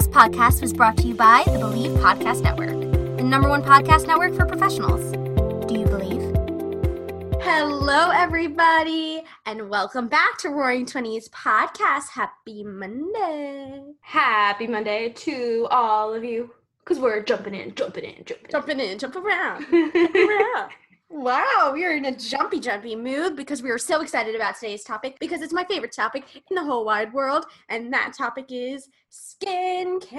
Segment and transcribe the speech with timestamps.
[0.00, 2.70] This podcast was brought to you by the Believe Podcast Network,
[3.18, 5.12] the number one podcast network for professionals.
[5.68, 6.22] Do you believe?
[7.42, 12.08] Hello, everybody, and welcome back to Roaring Twenties Podcast.
[12.08, 13.82] Happy Monday!
[14.00, 16.50] Happy Monday to all of you.
[16.82, 18.50] Because we're jumping in, jumping in, jumping in.
[18.50, 20.70] Jumping in, jump around, jump around.
[21.12, 24.84] Wow, we are in a jumpy, jumpy mood because we are so excited about today's
[24.84, 28.88] topic because it's my favorite topic in the whole wide world, and that topic is
[29.10, 30.12] skincare.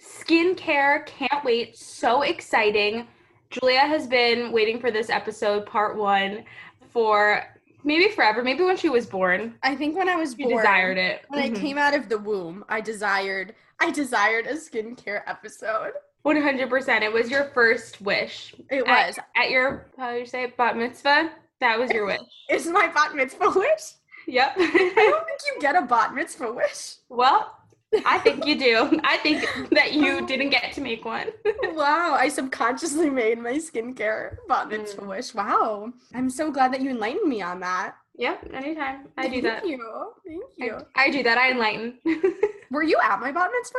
[0.00, 1.76] Skincare, can't wait.
[1.76, 3.06] So exciting.
[3.50, 6.44] Julia has been waiting for this episode, part one,
[6.90, 7.44] for
[7.84, 8.42] maybe forever.
[8.42, 9.56] Maybe when she was born.
[9.62, 11.26] I think when I was born, desired it.
[11.28, 11.60] when I Mhm.
[11.60, 15.92] came out of the womb, I desired, I desired a skincare episode.
[16.24, 17.02] 100%.
[17.02, 18.54] It was your first wish.
[18.70, 19.18] It was.
[19.36, 21.30] At, your, how do you say, it, bat mitzvah?
[21.60, 22.20] That was your wish.
[22.48, 23.94] It's my bat mitzvah wish.
[24.26, 24.54] Yep.
[24.58, 26.96] I don't think you get a bat mitzvah wish.
[27.08, 27.54] well,
[28.04, 29.00] I think you do.
[29.04, 31.28] I think that you didn't get to make one.
[31.72, 35.08] wow, I subconsciously made my skincare bat mitzvah Mm.
[35.08, 35.34] wish.
[35.34, 35.92] Wow.
[36.14, 37.96] I'm so glad that you enlightened me on that.
[38.16, 39.06] Yep, anytime.
[39.16, 39.60] I do that.
[39.62, 40.12] Thank you.
[40.26, 40.78] Thank you.
[40.96, 41.38] I, I do that.
[41.38, 41.98] I enlighten.
[42.70, 43.78] Were you at my bat mitzvah?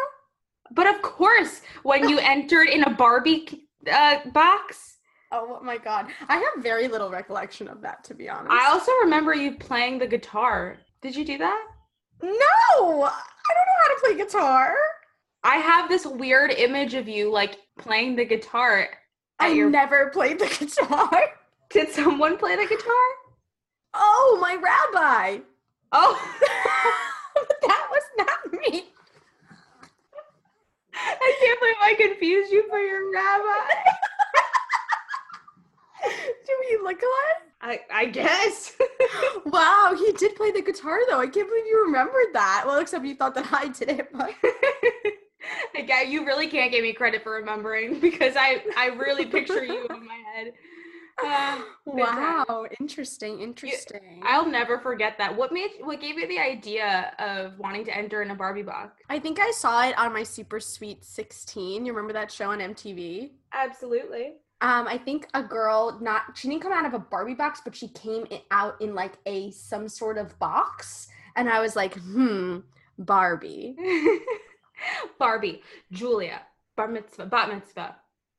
[0.71, 4.89] But of course, when you entered in a Barbie uh, box,
[5.31, 6.07] Oh my god.
[6.27, 8.51] I have very little recollection of that, to be honest.
[8.51, 10.77] I also remember you playing the guitar.
[11.01, 11.67] Did you do that?
[12.21, 12.33] No!
[12.33, 14.75] I don't know how to play guitar.
[15.43, 18.89] I have this weird image of you like playing the guitar.
[19.39, 19.69] I your...
[19.69, 21.25] never played the guitar.
[21.69, 23.05] Did someone play the guitar?
[23.93, 25.43] Oh, my rabbi.
[25.91, 26.37] Oh,
[27.61, 28.85] that was not me.
[31.21, 33.73] I can't believe I confused you for your rabbi.
[36.45, 37.49] Do we look alike?
[37.61, 38.73] I, I guess.
[39.45, 41.19] Wow, he did play the guitar though.
[41.19, 42.63] I can't believe you remembered that.
[42.65, 44.31] Well, except you thought that I did it, but
[45.75, 49.63] I get you really can't give me credit for remembering because I I really picture
[49.63, 50.53] you in my head.
[51.89, 54.21] Uh, wow, interesting, interesting.
[54.23, 55.35] I'll never forget that.
[55.35, 59.01] What made what gave you the idea of wanting to enter in a Barbie box?
[59.09, 61.85] I think I saw it on my Super Sweet 16.
[61.85, 63.31] You remember that show on MTV?
[63.53, 64.33] Absolutely.
[64.61, 67.75] Um, I think a girl not she didn't come out of a Barbie box, but
[67.75, 72.59] she came out in like a some sort of box, and I was like, hmm,
[72.99, 73.75] Barbie.
[75.19, 76.41] Barbie, Julia,
[76.75, 77.95] bar mitzvah, bat mitzvah.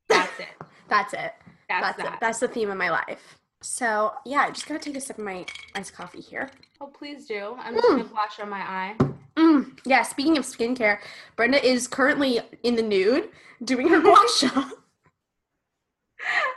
[0.09, 0.47] That's it.
[0.89, 1.33] That's it.
[1.79, 2.13] That's, That's that.
[2.15, 2.19] it.
[2.19, 3.39] That's the theme of my life.
[3.61, 5.45] So yeah, I just gotta take a sip of my
[5.75, 6.49] iced coffee here.
[6.81, 7.55] oh, please do.
[7.59, 8.95] I'm just gonna blush on my eye.
[9.37, 10.99] Mm, yeah, speaking of skincare,
[11.35, 13.29] Brenda is currently in the nude
[13.63, 14.47] doing her gua sha.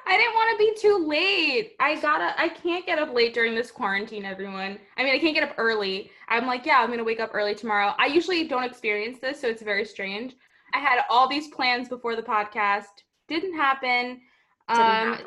[0.06, 1.74] I didn't want to be too late.
[1.80, 2.38] I gotta.
[2.40, 4.24] I can't get up late during this quarantine.
[4.24, 4.78] Everyone.
[4.96, 6.10] I mean, I can't get up early.
[6.28, 7.94] I'm like, yeah, I'm gonna wake up early tomorrow.
[7.98, 10.34] I usually don't experience this, so it's very strange.
[10.74, 13.04] I had all these plans before the podcast.
[13.28, 14.20] Didn't happen.
[14.68, 15.18] Um,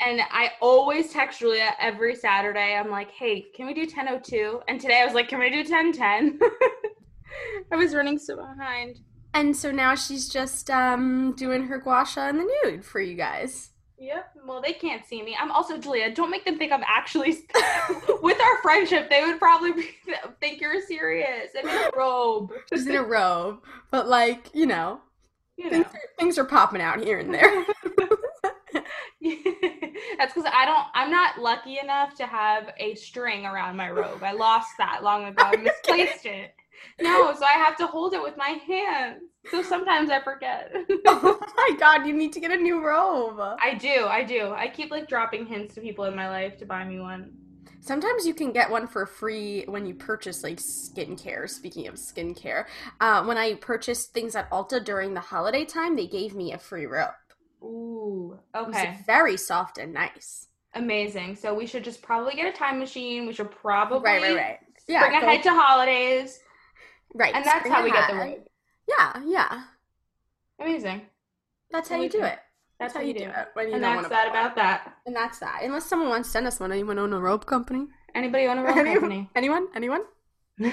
[0.00, 2.74] and I always text Julia every Saturday.
[2.74, 4.62] I'm like, hey, can we do 10:02?
[4.68, 6.38] And today I was like, can we do 10:10?
[7.72, 9.00] I was running so behind.
[9.34, 13.14] And so now she's just um doing her gua sha in the nude for you
[13.14, 13.70] guys.
[14.00, 14.30] Yep.
[14.46, 15.36] Well, they can't see me.
[15.38, 16.14] I'm also Julia.
[16.14, 17.44] Don't make them think I'm actually
[18.22, 19.10] with our friendship.
[19.10, 19.88] They would probably be,
[20.40, 22.52] think you're serious and in a robe.
[22.72, 23.58] She's in a robe,
[23.90, 25.00] but like you know,
[25.56, 25.92] You things, know.
[25.92, 27.64] are, things are popping out here and there.
[30.18, 30.86] That's because I don't.
[30.94, 34.22] I'm not lucky enough to have a string around my robe.
[34.22, 35.42] I lost that long ago.
[35.44, 36.54] I misplaced it.
[37.00, 39.22] No, so I have to hold it with my hands.
[39.50, 40.72] So sometimes I forget.
[41.06, 43.38] oh my god, you need to get a new robe.
[43.40, 44.06] I do.
[44.06, 44.52] I do.
[44.52, 47.32] I keep like dropping hints to people in my life to buy me one.
[47.80, 51.48] Sometimes you can get one for free when you purchase like skincare.
[51.48, 52.66] Speaking of skincare,
[53.00, 56.58] uh, when I purchased things at Ulta during the holiday time, they gave me a
[56.58, 57.14] free robe.
[57.62, 58.38] Ooh.
[58.54, 58.98] Okay.
[59.06, 60.46] very soft and nice.
[60.74, 61.36] Amazing.
[61.36, 63.26] So we should just probably get a time machine.
[63.26, 64.58] We should probably Right, right, right.
[64.86, 66.40] Yeah, spring go- ahead to holidays,
[67.14, 67.34] right.
[67.34, 68.44] and that's how we get the ahead.
[68.88, 69.62] Yeah, yeah.
[70.60, 71.02] Amazing.
[71.70, 72.38] That's how you do it.
[72.80, 73.48] That's how you do it it.
[73.54, 74.94] when you And that's that about that.
[75.04, 75.60] And that's that.
[75.62, 77.86] Unless someone wants to send us one, anyone own a rope company?
[78.14, 78.94] Anybody own a robe Anyone?
[79.00, 79.30] company?
[79.34, 79.68] Anyone?
[79.74, 80.02] Anyone?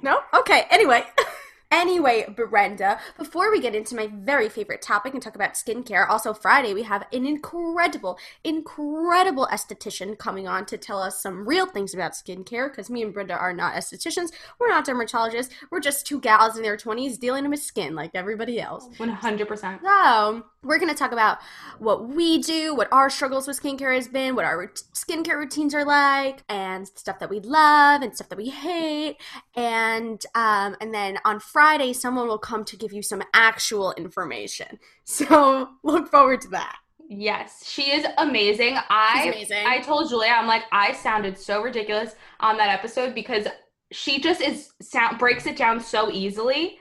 [0.00, 0.20] No?
[0.32, 0.64] Okay.
[0.70, 1.04] Anyway,
[1.70, 6.32] Anyway, Brenda, before we get into my very favorite topic and talk about skincare, also
[6.32, 11.92] Friday we have an incredible, incredible esthetician coming on to tell us some real things
[11.92, 14.30] about skincare because me and Brenda are not estheticians.
[14.58, 15.50] We're not dermatologists.
[15.70, 18.88] We're just two gals in their 20s dealing with skin like everybody else.
[18.98, 19.80] 100%.
[19.82, 21.38] So, we're going to talk about
[21.78, 25.84] what we do, what our struggles with skincare has been, what our skincare routines are
[25.84, 29.18] like, and stuff that we love and stuff that we hate.
[29.54, 31.57] And um, and then on Friday,
[31.92, 34.78] someone will come to give you some actual information.
[35.04, 36.76] So look forward to that.
[37.08, 38.76] Yes, she is amazing.
[38.90, 39.64] I amazing.
[39.66, 43.46] I told Julia, I'm like, I sounded so ridiculous on that episode because
[43.90, 46.76] she just is sound breaks it down so easily,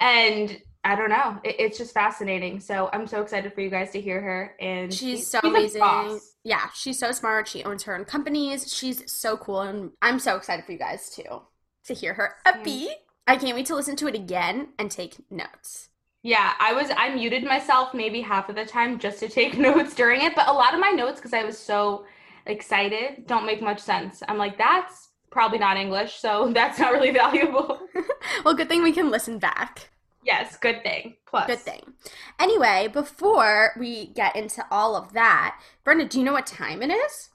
[0.00, 2.60] and I don't know, it, it's just fascinating.
[2.60, 4.54] So I'm so excited for you guys to hear her.
[4.60, 6.20] And She's so a amazing.
[6.44, 7.48] Yeah, she's so smart.
[7.48, 8.70] She owns her own companies.
[8.70, 11.42] She's so cool, and I'm so excited for you guys too
[11.84, 12.90] to hear her upbeat.
[13.26, 15.88] I can't wait to listen to it again and take notes.
[16.22, 19.94] Yeah, I was I muted myself maybe half of the time just to take notes
[19.94, 22.04] during it, but a lot of my notes because I was so
[22.46, 24.22] excited don't make much sense.
[24.28, 27.80] I'm like that's probably not English, so that's not really valuable.
[28.44, 29.90] Well, good thing we can listen back.
[30.24, 31.16] yes, good thing.
[31.26, 31.46] Plus.
[31.46, 31.94] Good thing.
[32.38, 36.90] Anyway, before we get into all of that, Brenda, do you know what time it
[36.90, 37.30] is?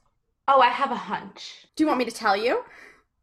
[0.48, 1.66] Oh, I have a hunch.
[1.76, 2.64] Do you want me to tell you?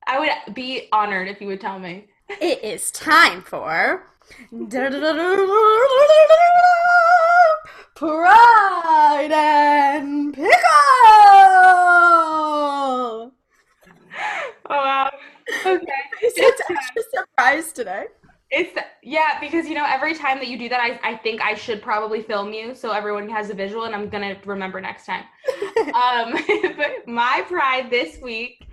[0.07, 2.07] I would be honored if you would tell me.
[2.29, 4.07] It is time for
[7.95, 10.51] Pride and Pickle.
[13.21, 13.31] Oh
[14.69, 15.11] wow.
[15.65, 15.85] Okay.
[16.21, 18.05] It's extra surprise today.
[18.49, 21.53] It's yeah, because you know, every time that you do that, I, I think I
[21.53, 25.25] should probably film you so everyone has a visual and I'm gonna remember next time.
[25.93, 26.33] um
[26.77, 28.67] but my pride this week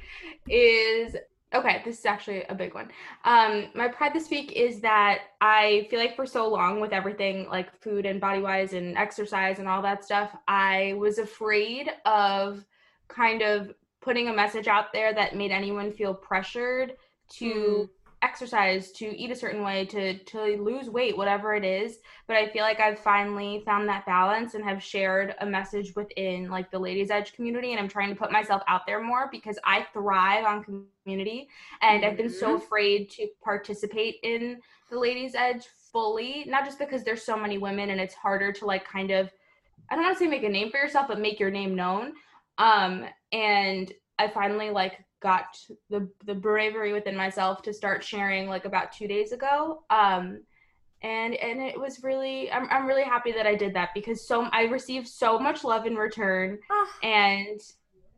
[0.49, 1.17] is
[1.55, 2.91] okay, this is actually a big one.
[3.25, 7.49] Um my pride this week is that I feel like for so long with everything
[7.49, 12.65] like food and body wise and exercise and all that stuff, I was afraid of
[13.09, 16.97] kind of putting a message out there that made anyone feel pressured
[17.29, 17.89] to
[18.23, 21.99] exercise to eat a certain way to to lose weight whatever it is.
[22.29, 26.49] But i feel like i've finally found that balance and have shared a message within
[26.49, 29.59] like the ladies edge community and i'm trying to put myself out there more because
[29.65, 30.65] i thrive on
[31.05, 31.49] community.
[31.83, 34.61] And i've been so afraid to participate in
[34.91, 38.67] the ladies edge fully not just because there's so many women and it's harder to
[38.67, 39.31] like kind of
[39.91, 42.13] i don't want to say make a name for yourself but make your name known.
[42.59, 45.57] Um and i finally like got
[45.89, 49.83] the the bravery within myself to start sharing like about two days ago.
[49.91, 50.43] Um
[51.03, 54.45] and and it was really I'm, I'm really happy that i did that because so
[54.53, 56.59] i received so much love in return.
[57.03, 57.61] And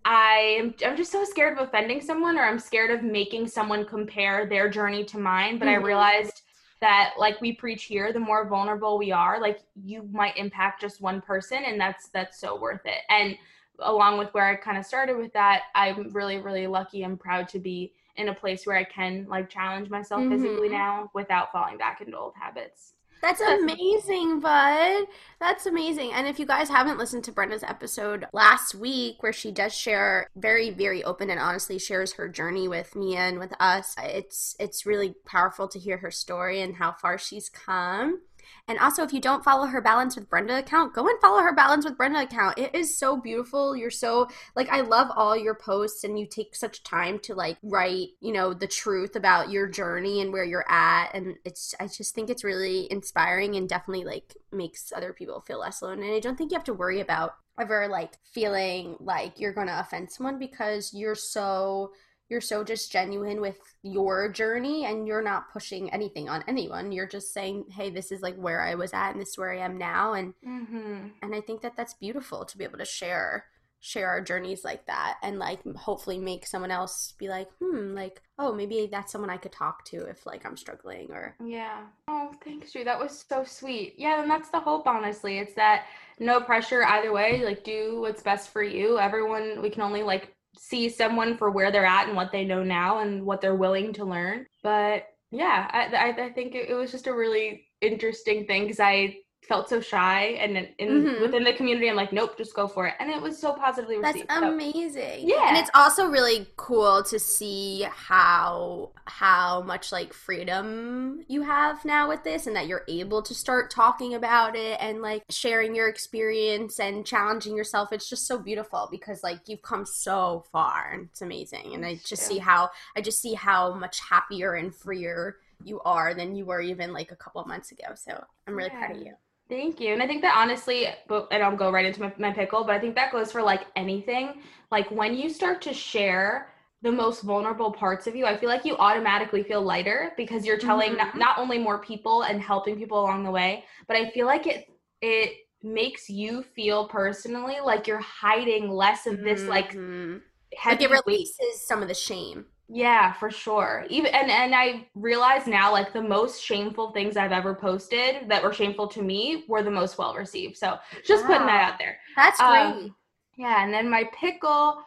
[0.04, 3.86] i am i'm just so scared of offending someone or i'm scared of making someone
[3.86, 5.58] compare their journey to mine.
[5.58, 5.72] But Mhm.
[5.72, 6.42] i realized
[6.80, 11.00] that like we preach here the more vulnerable we are like you might impact just
[11.00, 12.98] one person and that's that's so worth it.
[13.08, 13.36] And
[13.78, 17.48] along with where I kind of started with that, I'm really, really lucky and proud
[17.48, 20.72] to be in a place where I can like challenge myself physically Mhm.
[20.72, 22.92] now without falling back into old habits.
[23.20, 25.06] That's amazing, bud.
[25.40, 26.12] That's amazing.
[26.12, 30.28] And if you guys haven't listened to Brenda's episode last week, where she does share
[30.36, 34.84] very, very open and honestly shares her journey with me and with us, it's it's
[34.84, 38.20] really powerful to hear her story and how far she's come.
[38.69, 41.55] And also, if you don't follow her Balance with Brenda account, go and follow her
[41.55, 42.58] Balance with Brenda account.
[42.58, 43.77] It is so beautiful.
[43.77, 47.58] You're so like I love all your posts, and you take such time to like
[47.63, 51.10] write, you know, the truth about your journey and where you're at.
[51.15, 55.60] And it's I just think it's really inspiring and definitely like makes other people feel
[55.60, 56.03] less alone.
[56.03, 59.79] And I don't think you have to worry about ever like feeling like you're gonna
[59.81, 61.93] offend someone because you're so
[62.28, 67.06] you're so just genuine with your journey and you're not pushing anything on anyone you're
[67.06, 69.58] just saying hey this is like where i was at and this is where i
[69.58, 71.08] am now and Mm-hmm.
[71.22, 73.44] and i think that that's beautiful to be able to share
[73.81, 78.22] share our journeys like that and like hopefully make someone else be like hmm like
[78.38, 81.82] oh maybe that's someone i could talk to if like i'm struggling or Yeah.
[82.08, 82.84] Oh, thanks, Drew.
[82.84, 83.94] That was so sweet.
[83.98, 85.38] Yeah, and that's the hope, honestly.
[85.38, 85.84] It's that
[86.19, 87.44] no pressure either way.
[87.44, 88.98] Like, do what's best for you.
[88.98, 92.63] Everyone, we can only like see someone for where they're at and what they know
[92.63, 94.46] now and what they're willing to learn.
[94.63, 98.81] But yeah, I, I, I think it, it was just a really interesting thing because
[98.81, 101.20] I felt so shy and in, Mhm.
[101.20, 104.01] within the community i'm like nope just go for it and it was so positively
[104.01, 105.29] That's received so- amazing.
[105.29, 105.48] Yeah.
[105.48, 112.08] And it's also really cool to see how how much like freedom you have now
[112.08, 115.89] with this and that you're able to start talking about it and like sharing your
[115.89, 117.93] experience and challenging yourself.
[117.93, 121.74] It's just so beautiful because like you've come so far and it's amazing.
[121.74, 125.81] And I just Thanks, see how I just see how much happier and freer you
[125.82, 127.94] are than you were even like a couple of months ago.
[127.94, 129.13] So I'm really proud of you.
[129.48, 129.93] Thank you.
[129.93, 132.74] And I think that honestly, but and I'll go right into my, my pickle, but
[132.74, 134.41] I think that goes for like anything.
[134.70, 138.65] Like when you start to share the most vulnerable parts of you, I feel like
[138.65, 141.19] you automatically feel lighter because you're telling not, Mhm.
[141.19, 144.67] not only more people and helping people along the way, but I feel like it
[145.03, 145.32] it
[145.63, 150.22] makes you feel personally like you're hiding less of this like Mhm.
[150.56, 152.46] heavy like it weight releases some of the shame.
[152.68, 153.86] Yeah, for sure.
[153.90, 158.42] Even and and I realize now like the most shameful things I've ever posted that
[158.42, 160.56] were shameful to me were the most well received.
[160.56, 161.98] So just putting that out there.
[162.16, 162.94] That's Um.
[163.36, 164.82] Yeah, and then my pickle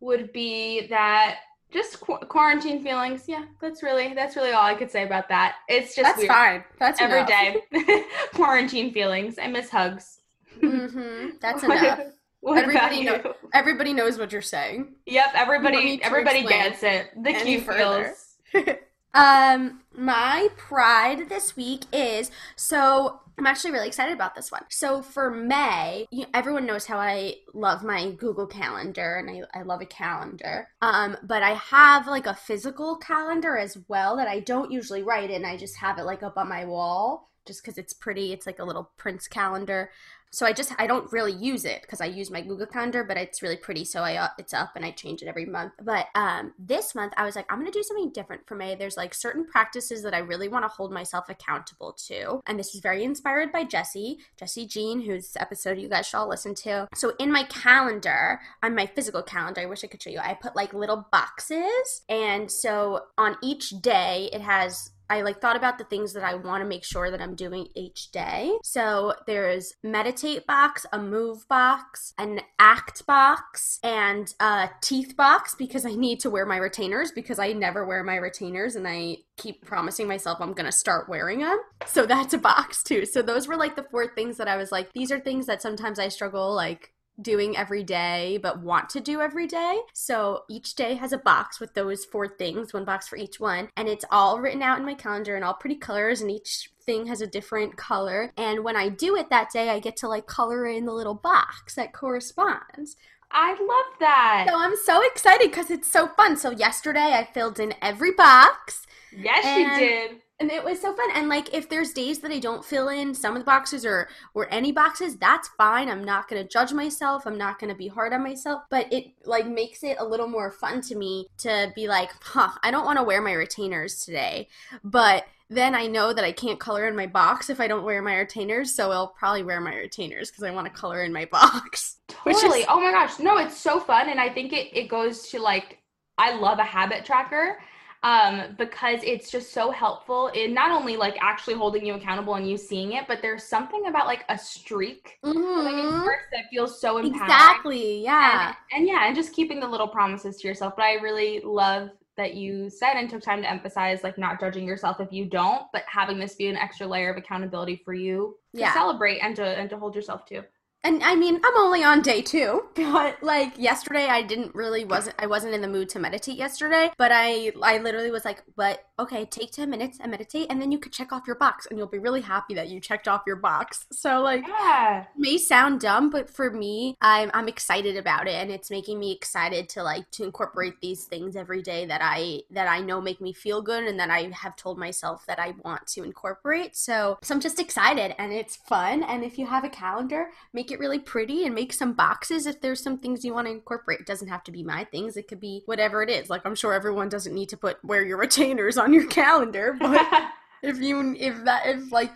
[0.00, 1.38] would be that
[1.72, 3.24] just qu- quarantine feelings.
[3.28, 5.56] Yeah, that's really that's really all I could say about that.
[5.68, 6.28] It's just That's weird.
[6.28, 6.64] fine.
[6.78, 7.62] That's Every day.
[8.34, 9.38] quarantine feelings.
[9.38, 10.20] I miss hugs.
[10.60, 12.00] hmm That's enough.
[12.44, 14.96] What Everybody know- Everybody knows what you're saying.
[15.06, 17.10] Yep, everybody everybody gets it.
[17.22, 18.36] The key feels.
[19.14, 24.64] Um, my pride this week is so I'm actually really excited about this one.
[24.70, 29.62] So for May, you, everyone knows how I love my Google Calendar and I, I
[29.62, 30.66] love a calendar.
[30.82, 35.30] Um, but I have like a physical calendar as well that I don't usually write
[35.30, 35.44] in.
[35.44, 38.32] I just have it like up on my wall just because it's pretty.
[38.32, 39.90] It's like a little Prince calendar.
[40.34, 43.16] So I just I don't really use it because I use my Google Calendar, but
[43.16, 43.84] it's really pretty.
[43.84, 45.74] So I uh, it's up and I change it every month.
[45.80, 48.74] But um, this month I was like I'm gonna do something different for May.
[48.74, 52.74] There's like certain practices that I really want to hold myself accountable to, and this
[52.74, 56.88] is very inspired by Jesse, Jesse Jean, whose episode you guys should all listen to.
[56.96, 60.18] So in my calendar, on my physical calendar, I wish I could show you.
[60.18, 65.56] I put like little boxes, and so on each day it has I like thought
[65.56, 68.56] about the things that I want to make sure that I'm doing each day.
[68.62, 75.84] So there's meditate box, a move box, an act box, and a teeth box because
[75.84, 79.64] I need to wear my retainers because I never wear my retainers and I keep
[79.64, 81.58] promising myself I'm going to start wearing them.
[81.86, 83.04] So that's a box too.
[83.04, 85.60] So those were like the four things that I was like these are things that
[85.60, 89.80] sometimes I struggle like doing every day but want to do every day.
[89.92, 93.68] So each day has a box with those four things, one box for each one,
[93.76, 97.06] and it's all written out in my calendar in all pretty colors and each thing
[97.06, 98.32] has a different color.
[98.36, 101.14] And when I do it that day, I get to like color in the little
[101.14, 102.96] box that corresponds.
[103.30, 104.46] I love that.
[104.48, 106.36] So I'm so excited because it's so fun.
[106.36, 110.20] So yesterday I filled in every box yes, you did.
[110.40, 111.08] And it was so fun.
[111.14, 114.08] And like if there's days that i don't fill in some of the boxes or
[114.34, 115.88] or any boxes that's fine.
[115.88, 117.26] I'm not to judge myself.
[117.26, 118.62] I'm not to be hard on myself.
[118.70, 122.50] But it like makes it a little more fun to me to be like huh
[122.62, 124.48] i don't want to wear my retainers today.
[124.82, 128.00] But then i know that i can't color in my box if i don't wear
[128.00, 131.26] my retainers so i'll probably wear my retainers because i want to color in my
[131.30, 131.98] box.
[132.22, 132.64] Which is- Totally.
[132.66, 133.18] oh my gosh.
[133.18, 134.08] No, it's so fun.
[134.08, 135.80] And I think it, it goes to like,
[136.16, 137.58] I love a habit tracker
[138.04, 142.48] um, because it's just so helpful in not only like actually holding you accountable and
[142.48, 146.00] you seeing it, but there's something about like a streak like, Mhm.
[146.02, 147.22] sports that feels so empowering.
[147.24, 150.74] exactly yeah And, and yeah, and just keeping the little promises to yourself.
[150.76, 154.66] But I really love that you said and took time to emphasize like not judging
[154.66, 158.36] yourself if you don't, but having this be an extra layer of accountability for you
[158.54, 158.72] to Yeah.
[158.74, 160.44] celebrate and to and to hold yourself to.
[160.84, 165.16] And I mean, I'm only on day two, but like yesterday, I didn't really wasn't
[165.18, 166.90] I wasn't in the mood to meditate yesterday.
[166.98, 170.70] But I I literally was like, but okay, take ten minutes and meditate, and then
[170.70, 173.22] you could check off your box, and you'll be really happy that you checked off
[173.26, 173.86] your box.
[173.92, 175.04] So like, Yeah.
[175.16, 179.12] may sound dumb, but for me, I'm I'm excited about it, and it's making me
[179.12, 183.20] excited to like to incorporate these things every day that I that I know make
[183.22, 186.76] me feel good, and that I have told myself that I want to incorporate.
[186.76, 189.02] So so I'm just excited, and it's fun.
[189.02, 192.60] And if you have a calendar, make it really pretty and make some boxes if
[192.60, 194.00] there's some things you want to incorporate.
[194.00, 196.30] It doesn't have to be my things; it could be whatever it is.
[196.30, 200.06] Like I'm sure everyone doesn't need to put wear your retainers on your calendar, but
[200.64, 202.12] if you if that if like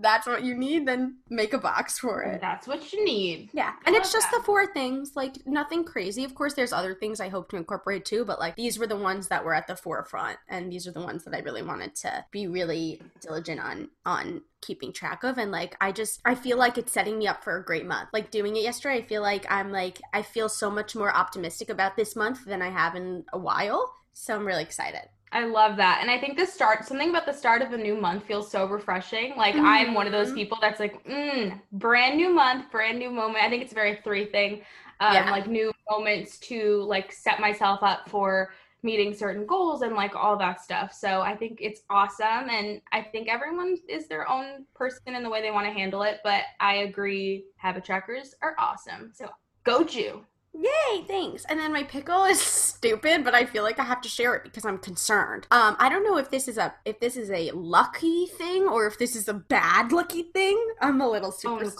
[0.00, 3.50] that's what you need then make a box for it That's what you need.
[3.52, 4.38] yeah and it's just that.
[4.38, 8.04] the four things like nothing crazy of course there's other things i hope to incorporate
[8.04, 10.92] too but like these were the ones that were at the forefront and these are
[10.92, 15.38] the ones that i really wanted to be really diligent on on keeping track of
[15.38, 18.08] and like i just i feel like it's setting me up for a great month
[18.12, 21.70] like doing it yesterday i feel like i'm like i feel so much more optimistic
[21.70, 25.76] about this month than i have in a while so i'm really excited I love
[25.76, 25.98] that.
[26.00, 28.66] And I think the start, something about the start of a new month feels so
[28.66, 29.36] refreshing.
[29.36, 30.34] Like I'm one of those Mhm.
[30.34, 33.44] people that's like, mm, brand new month, brand new moment.
[33.44, 34.64] I think it's a very three thing.
[34.98, 35.30] Um, Yeah.
[35.30, 40.36] like new moments to like set myself up for meeting certain goals and like all
[40.38, 40.92] that stuff.
[40.92, 42.50] So I think it's awesome.
[42.50, 46.02] And I think everyone is their own person in the way they want to handle
[46.02, 46.18] it.
[46.24, 49.12] But I agree, habit trackers are awesome.
[49.14, 49.28] So
[49.64, 50.24] go Jew.
[50.52, 51.44] Yay, thanks.
[51.44, 54.42] And then my pickle is stupid, but I feel like I have to share it
[54.44, 55.46] because I'm concerned.
[55.50, 58.86] Um, I don't know if this is a if this is a lucky thing or
[58.86, 60.58] if this is a bad lucky thing.
[60.80, 61.76] I'm a little Oh superstitious.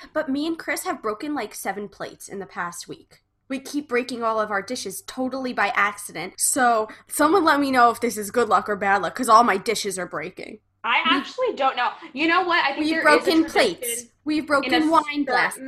[0.00, 0.08] gosh.
[0.12, 3.22] but me and Chris have broken like seven plates in the past week.
[3.48, 6.34] We keep breaking all of our dishes totally by accident.
[6.38, 9.44] So someone let me know if this is good luck or bad luck, because all
[9.44, 10.60] my dishes are breaking.
[10.84, 11.90] I actually don't know.
[12.12, 12.64] You know what?
[12.64, 14.04] I think We've there is a broken plates.
[14.24, 15.62] We've broken wine glasses.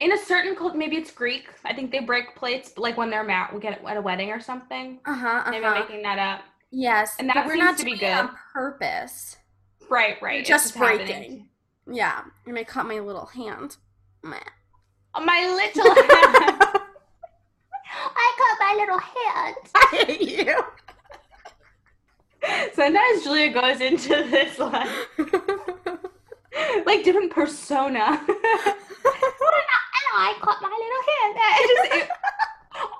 [0.00, 1.44] In a certain cult, maybe it's Greek.
[1.64, 4.40] I think they break plates, like when they're married, we get at a wedding or
[4.40, 5.00] something.
[5.06, 5.44] Uh huh.
[5.50, 6.44] Maybe Uh I'm making that up.
[6.72, 8.36] Yes, And that we're seems not to be it on good.
[8.52, 9.36] purpose.
[9.88, 10.44] Right, right.
[10.44, 11.06] Just happening.
[11.06, 11.48] breaking.
[11.90, 13.76] Yeah, and I cut my little hand.
[14.22, 14.38] Meh.
[15.14, 16.06] Oh, my little hand.
[18.16, 19.56] I cut my little hand.
[19.74, 20.62] I hate you.
[22.80, 24.88] Sometimes Julia goes into this like,
[26.86, 27.98] like different persona.
[30.12, 31.36] I cut my little hand.
[31.38, 32.10] It just, it-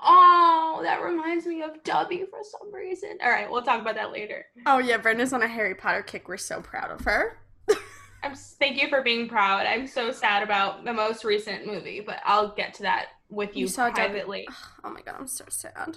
[0.05, 3.19] oh, that reminds me of Dobby for some reason.
[3.23, 4.45] All right, we'll talk about that later.
[4.67, 6.29] oh yeah, Brenda's on a Harry Potter kick.
[6.29, 7.39] We're so proud of her.
[8.23, 9.67] I'm thank you for being proud.
[9.67, 13.67] I'm so sad about the most recent movie, but I'll get to that with you,
[13.67, 14.47] You privately.
[14.85, 15.97] Oh my god, I'm so sad.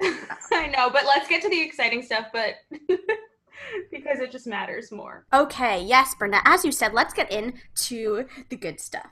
[0.52, 2.54] I know, but let's get to the exciting stuff, but
[3.90, 5.26] because it just matters more.
[5.32, 6.40] Okay, yes, Brenda.
[6.44, 9.10] As you said, let's get into the good stuff.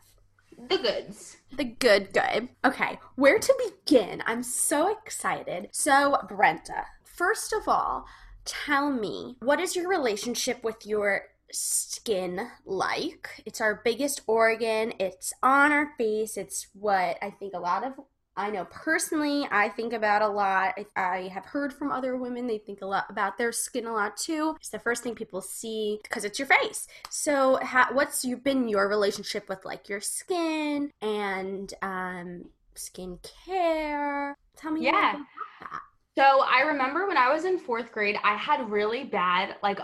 [0.68, 1.36] The goods.
[1.52, 2.48] The good, good.
[2.64, 4.22] Okay, where to begin?
[4.26, 5.68] I'm so excited.
[5.72, 8.06] So, Brenda, first of all,
[8.44, 13.42] tell me what is your relationship with your skin like?
[13.44, 17.92] It's our biggest organ, it's on our face, it's what I think a lot of.
[18.36, 20.74] I know personally, I think about a lot.
[20.96, 23.92] I, I have heard from other women, they think a lot about their skin a
[23.92, 24.54] lot too.
[24.60, 26.86] It's the first thing people see because it's your face.
[27.10, 34.34] So, ha- what's you been your relationship with like your skin and um skincare?
[34.56, 34.84] Tell me.
[34.84, 35.10] Yeah.
[35.10, 35.26] about
[35.60, 35.80] that.
[36.18, 39.78] So I remember when I was in fourth grade, I had really bad, like,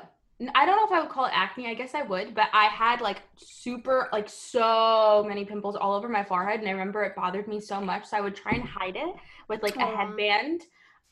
[0.55, 1.69] I don't know if I would call it acne.
[1.69, 6.09] I guess I would, but I had like super, like, so many pimples all over
[6.09, 6.61] my forehead.
[6.61, 8.07] And I remember it bothered me so much.
[8.07, 9.14] So I would try and hide it
[9.49, 9.97] with like a Aw.
[9.97, 10.62] headband.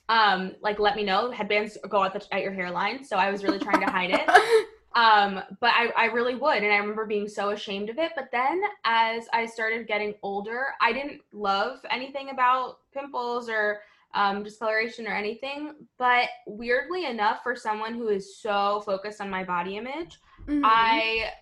[0.09, 1.31] Um, like, let me know.
[1.31, 3.05] Headbands go at, the, at your hairline.
[3.05, 4.67] So I was really trying to hide it.
[4.95, 6.63] Um, but I, I really would.
[6.65, 8.13] And I remember being so ashamed of it.
[8.17, 13.83] But then as I started getting older, I didn't love anything about pimples or
[14.15, 15.75] um, discoloration or anything.
[15.99, 20.63] But weirdly enough, for someone who is so focused on my body image, Mhm.
[20.65, 21.33] I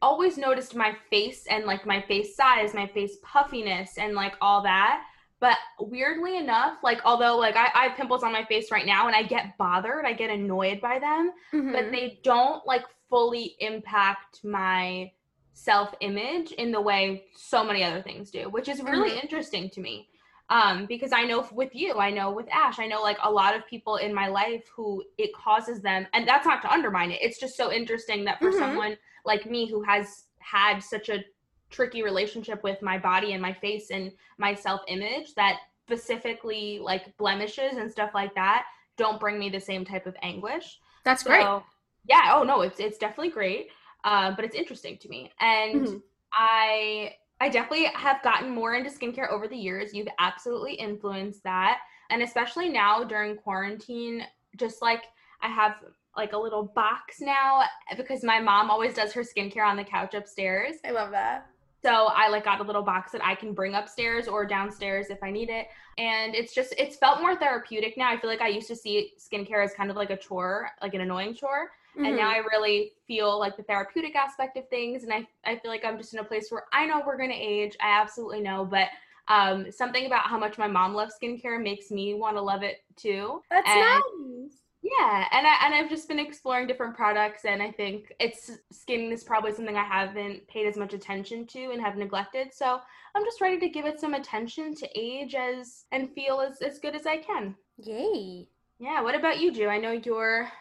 [0.00, 4.62] always noticed my face and like my face size, my face puffiness, and like all
[4.62, 5.04] that.
[5.38, 9.06] But weirdly enough, like although like I, I have pimples on my face right now
[9.06, 11.72] and I get bothered, I get annoyed by them Mhm.
[11.72, 15.12] but they don't like fully impact my
[15.52, 19.22] self image in the way so many other things do, which is really Mhm.
[19.24, 20.08] interesting to me.
[20.48, 23.56] Um, because I know with you, I know with Ash, I know like a lot
[23.56, 27.18] of people in my life who it causes them, and that's not to undermine it.
[27.20, 28.52] It's just so interesting that for Mhm.
[28.52, 31.24] someone like me who has had such a
[31.70, 37.16] tricky relationship with my body and my face and my self image, that specifically like
[37.16, 40.78] blemishes and stuff like that don't bring me the same type of anguish.
[41.04, 41.56] That's So, great.
[42.04, 42.32] Yeah.
[42.34, 43.68] Oh no, it's it's definitely great.
[44.04, 46.02] Uh, but it's interesting to me, and Mhm.
[46.32, 49.92] I I definitely have gotten more into skincare over the years.
[49.92, 51.78] You've absolutely influenced that,
[52.10, 54.22] and especially now during quarantine,
[54.56, 55.04] just like
[55.42, 55.74] I have
[56.16, 57.62] like a little box now
[57.96, 60.76] because my mom always does her skincare on the couch upstairs.
[60.84, 61.46] I love that.
[61.82, 65.22] So I like got a little box that I can bring upstairs or downstairs if
[65.22, 65.66] I need it.
[65.98, 68.10] And it's just it's felt more therapeutic now.
[68.10, 70.94] I feel like I used to see skincare as kind of like a chore, like
[70.94, 71.70] an annoying chore.
[71.96, 72.34] And now Mhm.
[72.34, 75.02] I really feel like the therapeutic aspect of things.
[75.04, 77.34] And I, I feel like I'm just in a place where I know we're gonna
[77.34, 77.76] age.
[77.80, 78.64] I absolutely know.
[78.64, 78.88] But
[79.28, 82.84] um something about how much my mom loves skincare makes me want to love it
[82.96, 83.42] too.
[83.50, 84.62] That's and- nice.
[84.82, 89.10] Yeah, and I and I've just been exploring different products, and I think it's skin
[89.10, 92.54] is probably something I haven't paid as much attention to and have neglected.
[92.54, 92.78] So
[93.16, 96.78] I'm just ready to give it some attention to age as and feel as as
[96.78, 97.56] good as I can.
[97.78, 98.48] Yay.
[98.78, 99.00] Yeah.
[99.00, 99.66] What about you, Drew?
[99.68, 100.52] I know your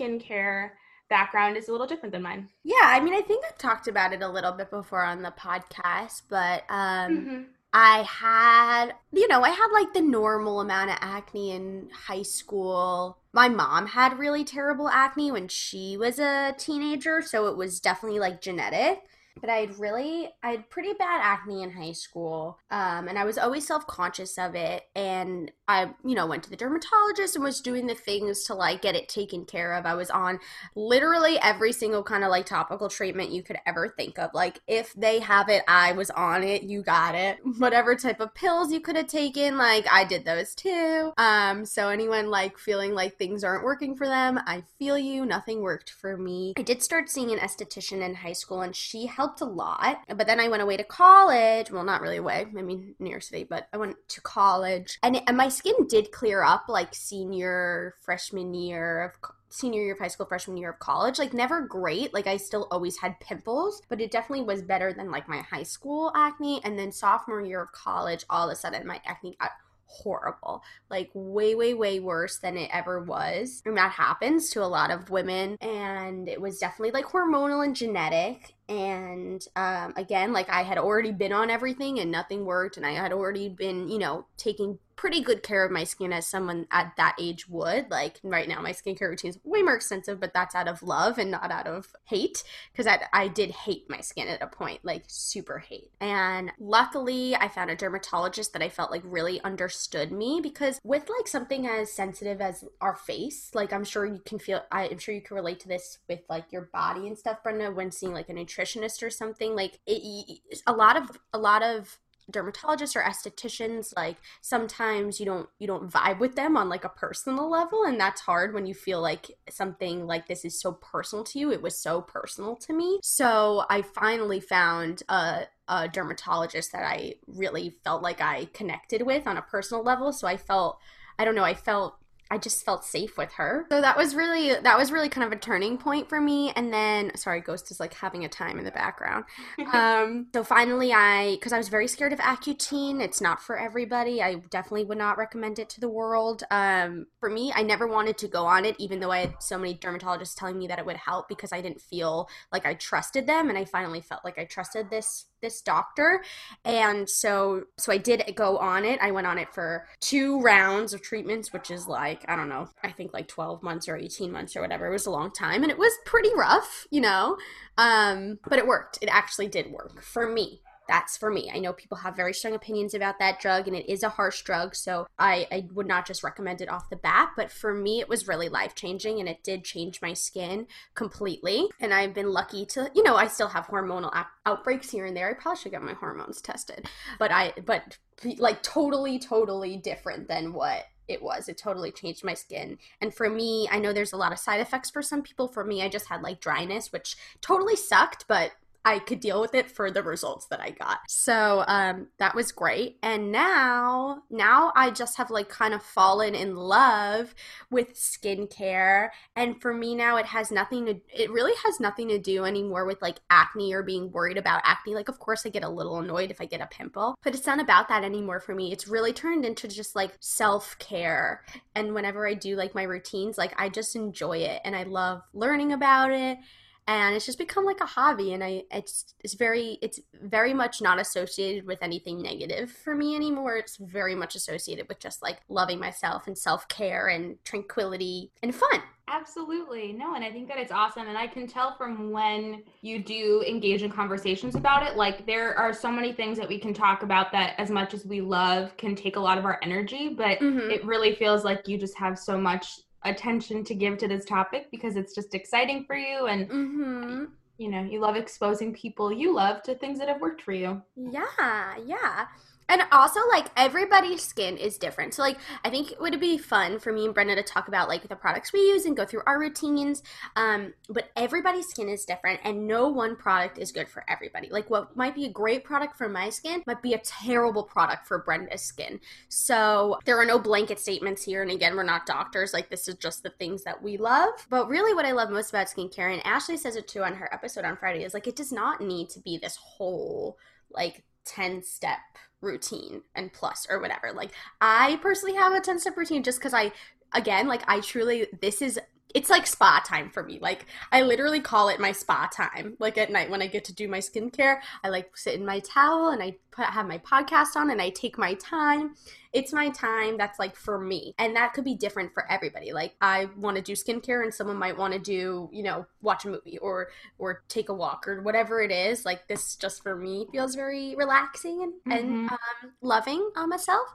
[0.00, 0.70] skincare
[1.08, 2.48] background is a little different than mine.
[2.62, 5.32] Yeah, I mean, I think I've talked about it a little bit before on the
[5.32, 7.46] podcast, but um, Mhm.
[7.72, 13.18] I had, you know, I had like the normal amount of acne in high school.
[13.32, 18.18] My mom had really terrible acne when she was a teenager, so it was definitely
[18.18, 19.04] like genetic.
[19.40, 22.58] But I had really, I had pretty bad acne in high school.
[22.70, 24.84] Um, and I was always self conscious of it.
[24.94, 28.82] And I, you know, went to the dermatologist and was doing the things to like
[28.82, 29.86] get it taken care of.
[29.86, 30.40] I was on
[30.74, 34.30] literally every single kind of like topical treatment you could ever think of.
[34.34, 37.38] Like, if they have it, I was on it, you got it.
[37.58, 41.12] Whatever type of pills you could have taken, like, I did those too.
[41.16, 45.24] Um, so anyone like feeling like things aren't working for them, I feel you.
[45.24, 46.54] Nothing worked for me.
[46.56, 49.98] I did start seeing an esthetician in high school and she helped a lot.
[50.08, 51.70] But then I went away to college.
[51.70, 52.46] Well, not really away.
[52.56, 55.86] I mean, New York City, but I went to college and, it, and my skin
[55.88, 60.70] did clear up like senior, freshman year of senior year of high school, freshman year
[60.70, 61.18] of college.
[61.18, 62.14] Like, never great.
[62.14, 65.64] Like, I still always had pimples, but it definitely was better than like my high
[65.64, 66.60] school acne.
[66.64, 69.50] And then sophomore year of college, all of a sudden, my acne got
[69.90, 74.64] horrible like way way way worse than it ever was and that happens to a
[74.64, 80.48] lot of women and it was definitely like hormonal and genetic and um, again like
[80.48, 83.98] i had already been on everything and nothing worked and i had already been you
[83.98, 87.90] know taking pretty good care of my skin as someone at that age would.
[87.90, 91.16] Like right now, my skincare routine is way more extensive, but that's out of love
[91.16, 94.84] and not out of hate because I, I did hate my skin at a point,
[94.84, 95.90] like super hate.
[96.02, 101.08] And luckily, I found a dermatologist that I felt like really understood me because with
[101.08, 105.14] like something as sensitive as our face, like I'm sure you can feel, I'm sure
[105.14, 108.28] you can relate to this with like your body and stuff, Brenda, when seeing like
[108.28, 109.54] a nutritionist or something.
[109.54, 111.98] Like it, a lot of, a lot of
[112.30, 116.88] dermatologists or estheticians like sometimes you don't you don't vibe with them on like a
[116.88, 121.24] personal level and that's hard when you feel like something like this is so personal
[121.24, 126.72] to you it was so personal to me so i finally found a a dermatologist
[126.72, 130.12] that I really felt like I connected with on a personal level.
[130.12, 130.80] So I felt,
[131.16, 131.94] I don't know, I felt
[132.30, 133.66] I just felt safe with her.
[133.70, 136.52] So that was really that was really kind of a turning point for me.
[136.54, 139.24] And then sorry, Ghost is like having a time in the background.
[139.72, 143.00] um, so finally I because I was very scared of Accutane.
[143.00, 144.22] It's not for everybody.
[144.22, 146.44] I definitely would not recommend it to the world.
[146.50, 149.58] Um, for me, I never wanted to go on it, even though I had so
[149.58, 153.26] many dermatologists telling me that it would help because I didn't feel like I trusted
[153.26, 153.48] them.
[153.48, 156.22] And I finally felt like I trusted this this doctor
[156.64, 158.98] and so so i did go on it.
[159.00, 162.68] I went on it for two rounds of treatments which is like i don't know
[162.82, 164.86] i think like 12 months or 18 months or whatever.
[164.86, 167.36] It was a long time and it was pretty rough you know?
[167.78, 168.98] Um but it worked.
[169.00, 171.48] It actually did work for me that's for me.
[171.54, 174.42] I know people have very strong opinions about that drug, and it is a harsh
[174.42, 177.30] drug, so I, I would not just recommend it off the bat.
[177.36, 181.68] But for me, it was really life changing, and it did change my skin completely.
[181.78, 184.10] And I've been lucky to, you know, I still have hormonal
[184.44, 185.30] outbreaks here and there.
[185.30, 186.86] I probably should get my hormones tested,
[187.20, 187.96] but I, but
[188.38, 191.48] like totally, totally different than what it was.
[191.48, 192.78] It totally changed my skin.
[193.00, 195.48] And for me, I know there's a lot of side effects for some people.
[195.48, 198.52] For me, I just had like dryness, which totally sucked, but
[198.84, 201.00] I could deal with it for the results that I got.
[201.08, 202.98] So um, that was great.
[203.02, 207.34] And now, now I just have like kind of fallen in love
[207.70, 209.10] with skincare.
[209.36, 212.86] And for me now, it has nothing to, it really has nothing to do anymore
[212.86, 214.94] with like acne or being worried about acne.
[214.94, 217.46] Like, of course, I get a little annoyed if I get a pimple, but it's
[217.46, 218.72] not about that anymore for me.
[218.72, 221.44] It's really turned into just like self care.
[221.74, 225.22] And whenever I do like my routines, like I just enjoy it and I love
[225.34, 226.38] learning about it
[226.86, 230.80] and it's just become like a hobby and i it's it's very it's very much
[230.80, 235.38] not associated with anything negative for me anymore it's very much associated with just like
[235.48, 239.92] loving myself and self-care and tranquility and fun Absolutely.
[239.92, 241.08] No, and I think that it's awesome.
[241.08, 245.52] And I can tell from when you do engage in conversations about it, like there
[245.58, 248.76] are so many things that we can talk about that, as much as we love,
[248.76, 250.10] can take a lot of our energy.
[250.10, 250.70] But mm-hmm.
[250.70, 254.70] it really feels like you just have so much attention to give to this topic
[254.70, 257.24] because it's just exciting for you and mm-hmm.
[257.58, 260.80] you know you love exposing people you love to things that have worked for you
[260.96, 262.26] yeah yeah
[262.70, 265.12] and also, like, everybody's skin is different.
[265.12, 267.88] So, like, I think it would be fun for me and Brenda to talk about,
[267.88, 270.04] like, the products we use and go through our routines.
[270.36, 274.48] Um, but everybody's skin is different, and no one product is good for everybody.
[274.50, 278.06] Like, what might be a great product for my skin might be a terrible product
[278.06, 279.00] for Brenda's skin.
[279.28, 281.42] So, there are no blanket statements here.
[281.42, 282.54] And again, we're not doctors.
[282.54, 284.46] Like, this is just the things that we love.
[284.48, 287.34] But really, what I love most about skincare, and Ashley says it too on her
[287.34, 290.38] episode on Friday, is like, it does not need to be this whole,
[290.70, 291.98] like, 10 step
[292.40, 294.12] routine and plus or whatever.
[294.12, 296.72] Like I personally have a 10 step routine just cuz I
[297.12, 298.78] again, like I truly this is
[299.14, 300.38] it's like spa time for me.
[300.40, 302.76] Like I literally call it my spa time.
[302.78, 305.60] Like at night when I get to do my skincare, I like sit in my
[305.60, 308.94] towel and I put have my podcast on and I take my time.
[309.32, 311.14] It's my time that's like for me.
[311.18, 312.72] And that could be different for everybody.
[312.72, 316.24] Like I want to do skincare and someone might want to do, you know, watch
[316.24, 319.04] a movie or or take a walk or whatever it is.
[319.04, 321.92] Like this just for me feels very relaxing and, mm-hmm.
[321.92, 323.88] and um, loving on myself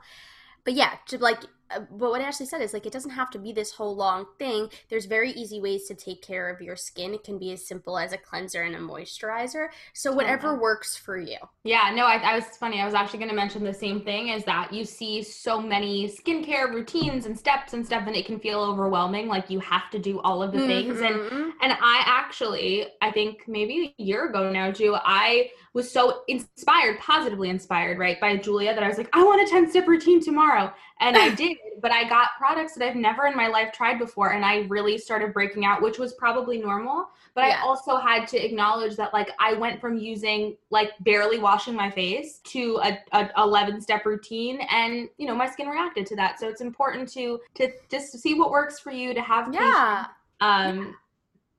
[0.66, 3.52] but yeah, to like but what Ashley said is like it doesn't have to be
[3.52, 4.68] this whole long thing.
[4.88, 7.14] There's very easy ways to take care of your skin.
[7.14, 9.68] It can be as simple as a cleanser and a moisturizer.
[9.92, 10.60] So whatever okay.
[10.60, 11.38] works for you.
[11.64, 12.80] Yeah, no, I, I was funny.
[12.80, 16.08] I was actually going to mention the same thing is that you see so many
[16.08, 19.28] skincare routines and steps and stuff, and it can feel overwhelming.
[19.28, 20.68] Like you have to do all of the mm-hmm.
[20.68, 21.00] things.
[21.00, 21.50] And mm-hmm.
[21.62, 26.98] and I actually, I think maybe a year ago now, Ju, I was so inspired,
[26.98, 30.24] positively inspired, right, by Julia that I was like, I want a 10 step routine
[30.24, 30.72] tomorrow.
[31.00, 34.32] And I did, but I got products that I've never in my life tried before.
[34.32, 37.08] And I really started breaking out, which was probably normal.
[37.34, 37.60] But yeah.
[37.62, 41.90] I also had to acknowledge that, like, I went from using, like, barely washing my
[41.90, 44.60] face to a, a 11 step routine.
[44.70, 46.40] And, you know, my skin reacted to that.
[46.40, 50.06] So it's important to, to just see what works for you, to have, yeah.
[50.40, 50.96] Um,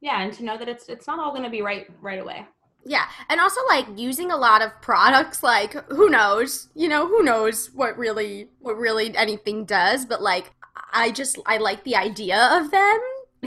[0.02, 0.22] yeah.
[0.22, 2.46] And to know that it's, it's not all going to be right, right away.
[2.88, 3.06] Yeah.
[3.30, 7.69] And also like using a lot of products like who knows, you know, who knows
[7.73, 10.54] what really what really anything does, but like
[10.93, 13.00] I just I like the idea of them.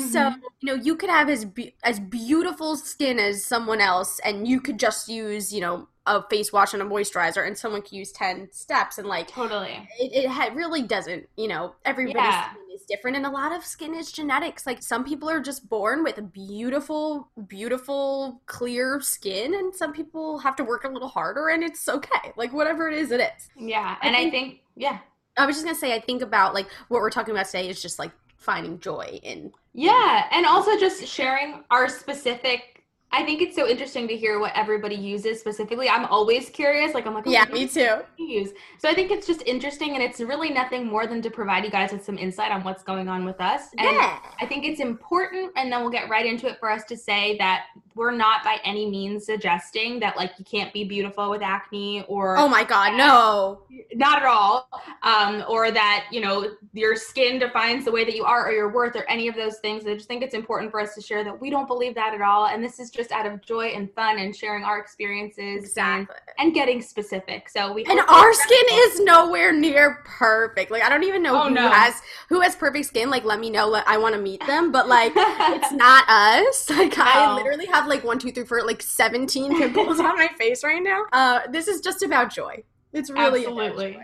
[0.02, 0.12] Mm-hmm.
[0.12, 4.46] So, you know, you could have as be- as beautiful skin as someone else and
[4.46, 7.92] you could just use, you know, a face wash and a moisturizer and someone could
[7.92, 9.88] use 10 steps and like totally.
[9.98, 12.50] it, it ha- really doesn't you know everybody's yeah.
[12.50, 14.66] skin is different and a lot of skin is genetics.
[14.66, 20.38] Like some people are just born with a beautiful beautiful clear skin and some people
[20.38, 22.32] have to work a little harder and it's okay.
[22.36, 23.48] Like whatever it is it is.
[23.56, 24.98] Yeah and i think, I think yeah.
[25.36, 27.80] I was just gonna say i think about like what we're talking about today is
[27.80, 32.79] just like finding joy in yeah and also just sharing our specific
[33.12, 35.88] I think it's so interesting to hear what everybody uses specifically.
[35.88, 36.94] I'm always curious.
[36.94, 37.96] Like I'm like, oh, yeah, me too.
[38.16, 41.64] Use so I think it's just interesting, and it's really nothing more than to provide
[41.64, 43.68] you guys with some insight on what's going on with us.
[43.76, 44.18] And yeah.
[44.40, 47.36] I think it's important, and then we'll get right into it for us to say
[47.38, 52.04] that we're not by any means suggesting that like you can't be beautiful with acne
[52.08, 53.62] or oh my god, no,
[53.94, 54.68] not at all.
[55.02, 58.72] Um, or that you know your skin defines the way that you are or your
[58.72, 59.86] worth or any of those things.
[59.86, 62.22] I just think it's important for us to share that we don't believe that at
[62.22, 66.14] all, and this is just out of joy and fun and sharing our experiences exactly.
[66.38, 67.48] and, and getting specific.
[67.48, 70.70] So we and our skin is nowhere near perfect.
[70.70, 71.70] Like I don't even know oh, who no.
[71.70, 73.08] has who has perfect skin.
[73.08, 73.68] Like let me know.
[73.68, 76.68] Let, I want to meet them, but like it's not us.
[76.68, 77.04] Like no.
[77.06, 80.82] I literally have like one, two, three, four, like seventeen pimples on my face right
[80.82, 81.04] now.
[81.12, 82.62] Uh, this is just about joy.
[82.92, 83.98] It's really absolutely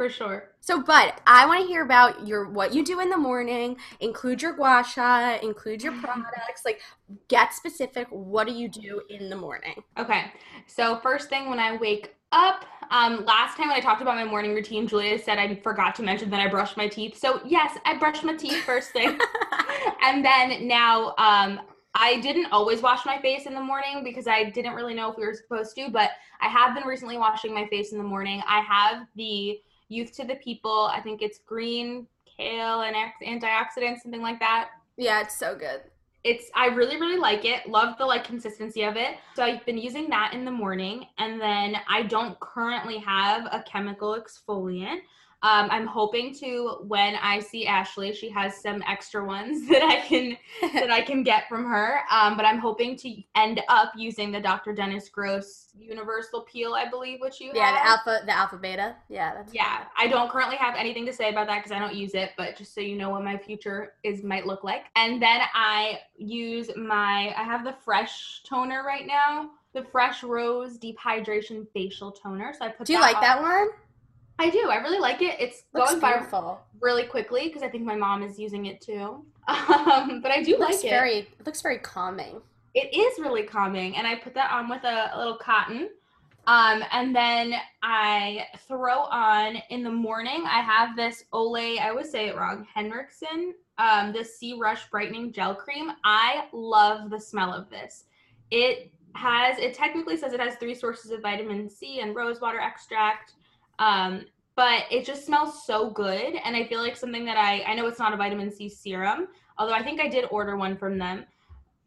[0.00, 0.52] for sure.
[0.60, 3.76] So, but I want to hear about your what you do in the morning.
[4.00, 6.64] Include your gua sha, include your products.
[6.64, 6.80] Like,
[7.28, 8.06] get specific.
[8.08, 9.74] What do you do in the morning?
[9.98, 10.32] Okay.
[10.66, 14.24] So, first thing when I wake up, um, last time when I talked about my
[14.24, 17.18] morning routine, Julia said I forgot to mention that I brushed my teeth.
[17.18, 19.18] So, yes, I brushed my teeth first thing,
[20.02, 21.60] and then now um,
[21.94, 25.18] I didn't always wash my face in the morning because I didn't really know if
[25.18, 28.42] we were supposed to, but I have been recently washing my face in the morning.
[28.48, 30.88] I have the Youth to the People.
[30.90, 34.70] I think it's green, kale, and antioxidants, something like that.
[34.96, 35.82] Yeah, it's so good.
[36.22, 37.68] It's I really really like it.
[37.68, 39.16] Love the like consistency of it.
[39.34, 43.62] So I've been using that in the morning, and then I don't currently have a
[43.66, 45.00] chemical exfoliant.
[45.42, 50.06] Um, I'm hoping to when I see Ashley, she has some extra ones that I
[50.06, 50.36] can
[50.74, 52.00] that I can get from her.
[52.10, 54.74] Um, but I'm hoping to end up using the Dr.
[54.74, 58.04] Dennis Gross Universal Peel, I believe, which you yeah have.
[58.04, 59.84] the alpha the alpha beta yeah that's yeah.
[59.96, 62.56] I don't currently have anything to say about that because I don't use it, but
[62.56, 64.86] just so you know what my future is might look like.
[64.96, 70.76] And then I use my I have the Fresh toner right now, the Fresh Rose
[70.76, 72.52] Deep Hydration Facial Toner.
[72.58, 72.86] So I put.
[72.86, 73.22] Do you like on.
[73.22, 73.68] that one?
[74.40, 74.70] I do.
[74.70, 75.36] I really like it.
[75.38, 76.60] It's Looks going beautiful.
[76.80, 79.24] really quickly because I think my mom is using it too.
[79.48, 80.90] Um, but I do It looks like it.
[80.90, 82.40] very it looks very calming.
[82.74, 85.88] It is really calming, and I put that on with a, a little cotton.
[86.46, 90.44] Um, and then I throw on in the morning.
[90.46, 91.56] I have this Ole.
[91.80, 92.66] I always say it wrong.
[92.72, 93.54] Henriksen.
[93.78, 95.90] Um, this C-Rush Brightening Gel Cream.
[96.04, 98.04] I love the smell of this.
[98.50, 99.58] It has.
[99.58, 103.32] It technically says it has three sources of vitamin C and rose water extract.
[103.80, 106.36] Um, but it just smells so good.
[106.44, 109.28] And I feel like something that I, I know it's not a vitamin C serum,
[109.58, 111.24] although I think I did order one from them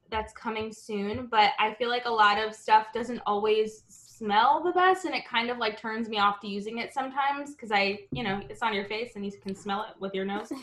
[0.09, 1.27] that's coming soon.
[1.27, 3.83] But I feel like a lot of stuff doesn't always
[4.23, 7.51] smell the best and it kind of like turns me off to using it sometimes
[7.51, 10.23] because I, you know, it's on your face and you can smell it with your
[10.23, 10.47] nose.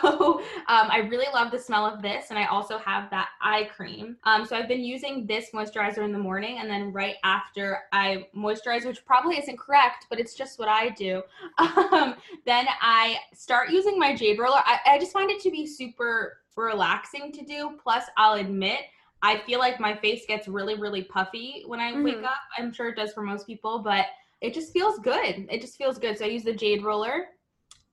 [0.00, 3.68] so um, I really love the smell of this and I also have that eye
[3.76, 4.16] cream.
[4.24, 8.28] Um, so I've been using this moisturizer in the morning and then right after I
[8.34, 11.22] moisturize, which probably isn't correct, but it's just what I do.
[11.96, 14.58] Um, then I start using my jade roller.
[14.64, 17.78] I, I just find it to be super relaxing to do.
[17.82, 18.80] Plus, I'll admit,
[19.22, 22.24] I feel like my face gets really, really puffy when I wake Mhm.
[22.24, 22.38] up.
[22.58, 24.06] I'm sure it does for most people, but
[24.40, 25.46] it just feels good.
[25.50, 26.18] It just feels good.
[26.18, 27.28] So I use the jade roller.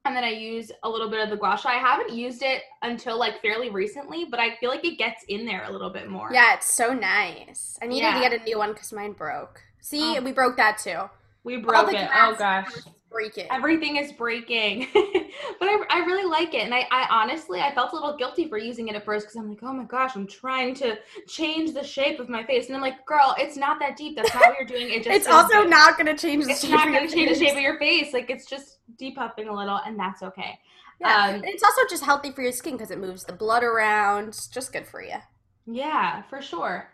[0.06, 1.70] And then I use a little bit of the gua sha.
[1.70, 5.46] I haven't used it until like fairly recently, but I feel like it gets in
[5.46, 6.30] there a little bit more.
[6.34, 7.80] yeah, it's so nice.
[7.82, 8.14] I needed Yeah.
[8.16, 9.64] to get a new one because mine broke.
[9.80, 10.22] See, Oh.
[10.22, 11.10] we broke that too.
[11.46, 12.10] We broke it.
[12.14, 12.68] Oh gosh.
[13.14, 13.48] Breaking.
[13.52, 14.88] Everything is breaking.
[14.94, 16.64] but I, I really like it.
[16.64, 19.36] And I, I honestly, I felt a little guilty for using it at first because
[19.38, 20.98] I'm like, oh my gosh, I'm trying to
[21.28, 22.68] change the shape of my face.
[22.68, 24.16] And I'm like, girl, it's not that deep.
[24.18, 24.90] That's not what you're doing.
[24.92, 25.70] It just it's also good.
[25.70, 27.40] not going to change the it's shape not of going your to change the face.
[27.40, 28.14] shape of your face.
[28.14, 30.60] Like it's just depuffing a little, and that's okay.
[31.00, 34.30] Yeah, Um, it's also just healthy for your skin because it moves the blood around.
[34.30, 35.18] It's just good for you.
[35.66, 36.90] Yeah, for sure.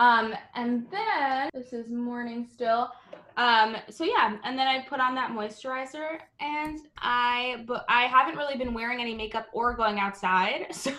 [0.00, 2.90] Um, and then this is morning still.
[3.36, 8.36] Um, so yeah, and then I put on that moisturizer, and I but I haven't
[8.36, 10.68] really been wearing any makeup or going outside.
[10.80, 10.90] So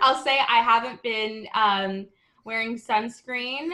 [0.00, 2.06] I'll say I haven't been um
[2.44, 3.70] wearing sunscreen,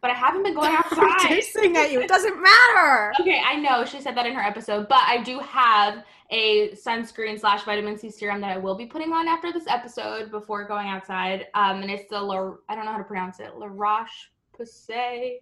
[0.00, 0.98] but I haven't been going outside.
[0.98, 2.00] I'm Tasting at you.
[2.00, 3.12] It doesn't matter.
[3.20, 7.38] Okay, I know she said that in her episode, but I do have a sunscreen
[7.38, 10.88] slash vitamin C serum that I will be putting on after this episode before going
[10.88, 11.46] outside.
[11.54, 15.38] Um, and it's the La, I don't know how to pronounce it, La Roche Posay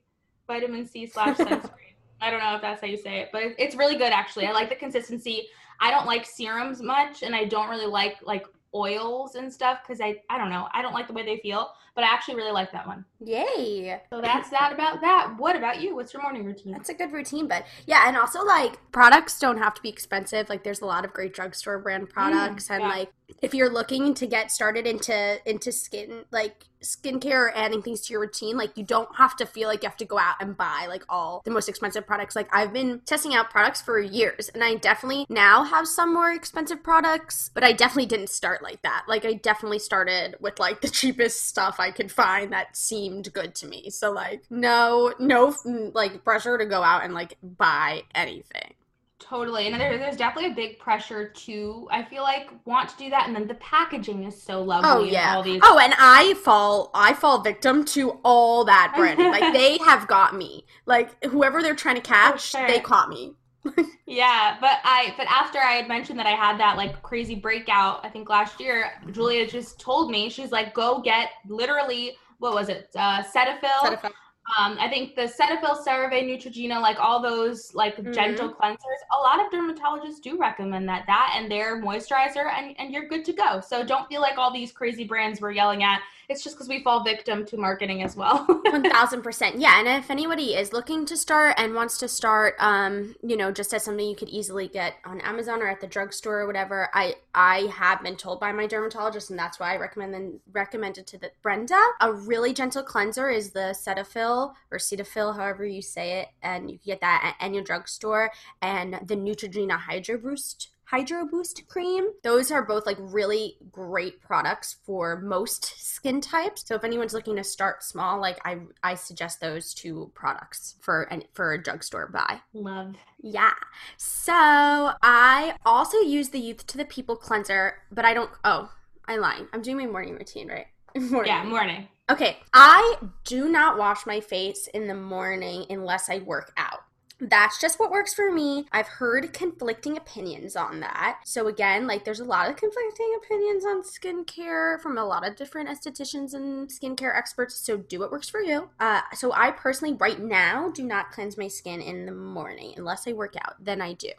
[0.46, 1.94] vitamin C slash sunscreen.
[2.20, 4.46] I don't know if that's how you say it, but it's really good actually.
[4.46, 5.48] I like the consistency.
[5.80, 10.00] I don't like serums much, and I don't really like like oils and stuff because
[10.00, 12.52] I I don't know I don't like the way they feel, but I actually really
[12.52, 13.04] like that one.
[13.20, 14.00] Yay.
[14.10, 15.34] So that's that about that.
[15.38, 15.94] What about you?
[15.94, 16.72] What's your morning routine?
[16.72, 20.48] That's a good routine, but yeah, and also like products don't have to be expensive.
[20.48, 22.88] Like there's a lot of great drugstore brand mm, products, and yeah.
[22.88, 28.00] like if you're looking to get started into into skin like skincare or adding things
[28.02, 30.36] to your routine, like you don't have to feel like you have to go out
[30.40, 32.36] and buy like all the most expensive products.
[32.36, 36.32] Like I've been testing out products for years, and I definitely now have some more
[36.32, 39.04] expensive products, but I definitely didn't start like that.
[39.08, 43.54] Like I definitely started with like the cheapest stuff I could find that seemed good
[43.56, 43.90] to me.
[43.90, 48.74] So like no no like pressure to go out and like buy anything.
[49.20, 49.68] Totally.
[49.68, 53.26] And there, there's definitely a big pressure to, I feel like, want to do that.
[53.26, 54.90] And then the packaging is so lovely.
[54.90, 55.36] Oh and yeah.
[55.36, 59.30] All these, Oh, and I fall I fall victim to all that branding.
[59.30, 60.66] like they have got me.
[60.86, 62.66] Like whoever they're trying to catch, sure.
[62.66, 63.34] they caught me.
[64.06, 64.58] yeah.
[64.60, 68.08] But I, but after I had mentioned that I had that like crazy breakout, I
[68.08, 72.90] think last year, Julia just told me, she's like, go get literally, what was it?
[72.96, 73.62] Uh, Cetaphil.
[73.80, 74.10] Cetaphil.
[74.58, 78.12] Um, I think the Cetaphil, CeraVe, Neutrogena, like all those like Mhm.
[78.12, 81.04] gentle cleansers, a lot of dermatologists do recommend that.
[81.06, 83.60] That and their moisturizer, and, and you're good to go.
[83.60, 86.00] So don't feel like all these crazy brands we're yelling at.
[86.28, 88.44] It's just because we fall victim to marketing as well.
[88.64, 89.58] One thousand percent.
[89.58, 93.52] Yeah, and if anybody is looking to start and wants to start, um, you know,
[93.52, 96.88] just as something you could easily get on Amazon or at the drugstore or whatever,
[96.94, 101.06] I I have been told by my dermatologist, and that's why I recommend them recommended
[101.08, 101.80] to the Brenda.
[102.00, 106.78] A really gentle cleanser is the Cetaphil or Cetaphil, however you say it, and you
[106.78, 108.30] can get that at any drugstore.
[108.62, 112.10] And the Neutrogena Hydro Boost Hydro Boost cream.
[112.22, 116.66] Those are both like really great products for most skin types.
[116.66, 121.02] So if anyone's looking to start small, like I I suggest those two products for
[121.04, 122.40] an for a drugstore buy.
[122.52, 122.94] Love.
[123.22, 123.54] Yeah.
[123.96, 128.70] So I also use the Youth to the People cleanser, but I don't oh,
[129.06, 129.46] I lied.
[129.52, 130.66] I'm doing my morning routine, right?
[130.96, 131.32] Morning.
[131.32, 131.88] Yeah, morning.
[132.08, 136.80] Okay, I do not wash my face in the morning unless I work out.
[137.20, 138.66] That's just what works for me.
[138.72, 141.20] I've heard conflicting opinions on that.
[141.24, 145.36] So, again, like there's a lot of conflicting opinions on skincare from a lot of
[145.36, 147.54] different estheticians and skincare experts.
[147.54, 148.68] So, do what works for you.
[148.80, 153.06] Uh, so, I personally, right now, do not cleanse my skin in the morning unless
[153.06, 153.64] I work out.
[153.64, 154.12] Then I do.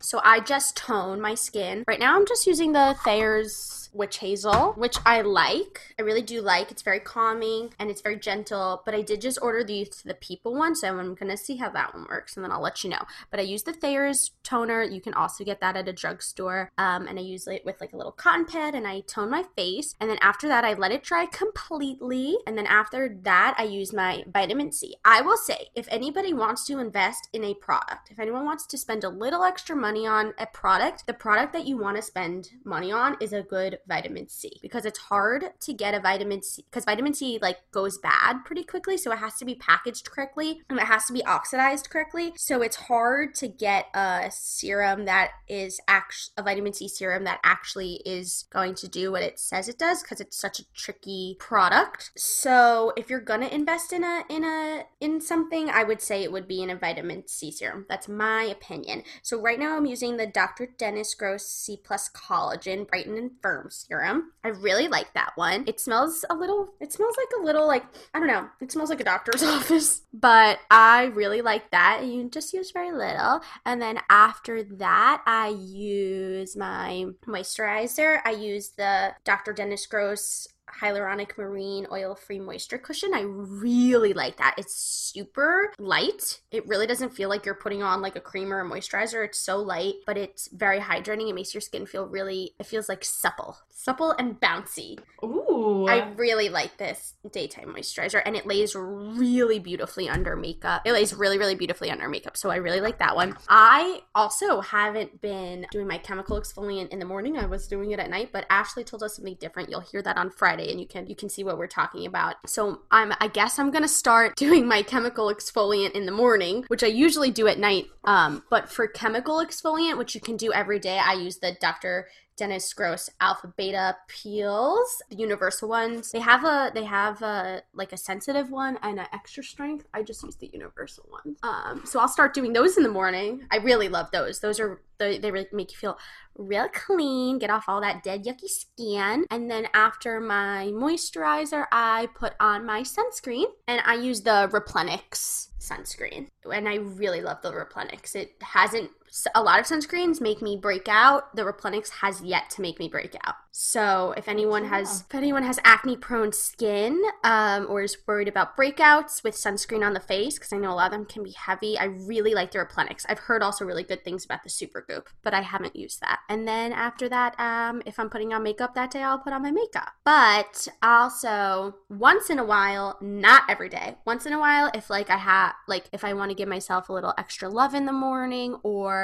[0.00, 1.84] So, I just tone my skin.
[1.86, 5.94] Right now, I'm just using the Thayer's Witch Hazel, which I like.
[5.98, 6.70] I really do like.
[6.70, 8.82] It's very calming and it's very gentle.
[8.84, 11.56] But I did just order the Youth to the People one, so I'm gonna see
[11.56, 13.02] how that one works, and then I'll let you know.
[13.30, 14.82] But I use the Thayer's toner.
[14.82, 16.70] You can also get that at a drugstore.
[16.78, 19.44] Um, and I use it with like a little cotton pad, and I tone my
[19.56, 19.94] face.
[20.00, 22.36] And then after that, I let it dry completely.
[22.46, 24.96] And then after that, I use my vitamin C.
[25.04, 28.78] I will say, if anybody wants to invest in a product, if anyone wants to
[28.78, 32.50] spend a little extra money on a product, the product that you want to spend
[32.64, 36.64] money on is a good vitamin C because it's hard to get a vitamin C
[36.70, 38.96] because vitamin C like goes bad pretty quickly.
[38.96, 42.32] So it has to be packaged correctly and it has to be oxidized correctly.
[42.36, 47.40] So it's hard to get a serum that is actually a vitamin C serum that
[47.44, 51.36] actually is going to do what it says it does because it's such a tricky
[51.38, 52.12] product.
[52.16, 56.32] So if you're gonna invest in a in a in something, I would say it
[56.32, 57.86] would be in a vitamin C serum.
[57.88, 59.02] That's my opinion.
[59.22, 60.68] So right now I'm using the Dr.
[60.78, 64.32] Dennis Gross C plus collagen brighten and firm serum.
[64.44, 65.64] I really like that one.
[65.66, 68.90] It smells a little it smells like a little like I don't know, it smells
[68.90, 70.02] like a doctor's office.
[70.12, 72.04] But I really like that.
[72.04, 73.40] You just use very little.
[73.66, 78.20] And then after that I use my moisturizer.
[78.24, 79.52] I use the Dr.
[79.52, 80.46] Dennis Gross
[80.80, 83.14] hyaluronic marine oil free moisture cushion.
[83.14, 84.54] I really like that.
[84.58, 86.40] It's super light.
[86.50, 89.24] It really doesn't feel like you're putting on like a cream or a moisturizer.
[89.24, 91.28] It's so light, but it's very hydrating.
[91.28, 94.98] It makes your skin feel really, it feels like supple, supple and bouncy.
[95.22, 95.86] Ooh.
[95.88, 100.82] I really like this daytime moisturizer and it lays really beautifully under makeup.
[100.84, 102.36] It lays really, really beautifully under makeup.
[102.36, 103.36] So I really like that one.
[103.48, 107.36] I also haven't been doing my chemical exfoliant in the morning.
[107.36, 109.70] I was doing it at night, but Ashley told us something different.
[109.70, 112.36] You'll hear that on Friday and you can you can see what we're talking about.
[112.46, 116.82] So I'm I guess I'm gonna start doing my chemical exfoliant in the morning, which
[116.82, 117.86] I usually do at night.
[118.04, 122.08] Um, but for chemical exfoliant, which you can do every day, I use the Dr.
[122.42, 126.10] Dennis Gross alpha beta peels, the universal ones.
[126.10, 129.86] They have a they have a like a sensitive one and an extra strength.
[129.94, 131.36] I just use the universal one.
[131.44, 133.46] Um, so I'll start doing those in the morning.
[133.52, 134.40] I really love those.
[134.40, 135.98] Those are they, they really make you feel
[136.36, 139.24] real clean, get off all that dead yucky skin.
[139.30, 145.50] And then after my moisturizer, I put on my sunscreen and I use the Replenix
[145.60, 146.26] sunscreen.
[146.52, 148.16] And I really love the Replenix.
[148.16, 148.90] It hasn't
[149.34, 151.34] a lot of sunscreens make me break out.
[151.36, 153.34] The Replenix has yet to make me break out.
[153.50, 158.56] So if anyone has if anyone has acne prone skin um, or is worried about
[158.56, 161.32] breakouts with sunscreen on the face, because I know a lot of them can be
[161.32, 163.04] heavy, I really like the Replenix.
[163.08, 166.20] I've heard also really good things about the Super Goop, but I haven't used that.
[166.30, 169.42] And then after that, um, if I'm putting on makeup that day, I'll put on
[169.42, 169.92] my makeup.
[170.04, 173.96] But also once in a while, not every day.
[174.06, 176.88] Once in a while, if like I have like if I want to give myself
[176.88, 179.01] a little extra love in the morning or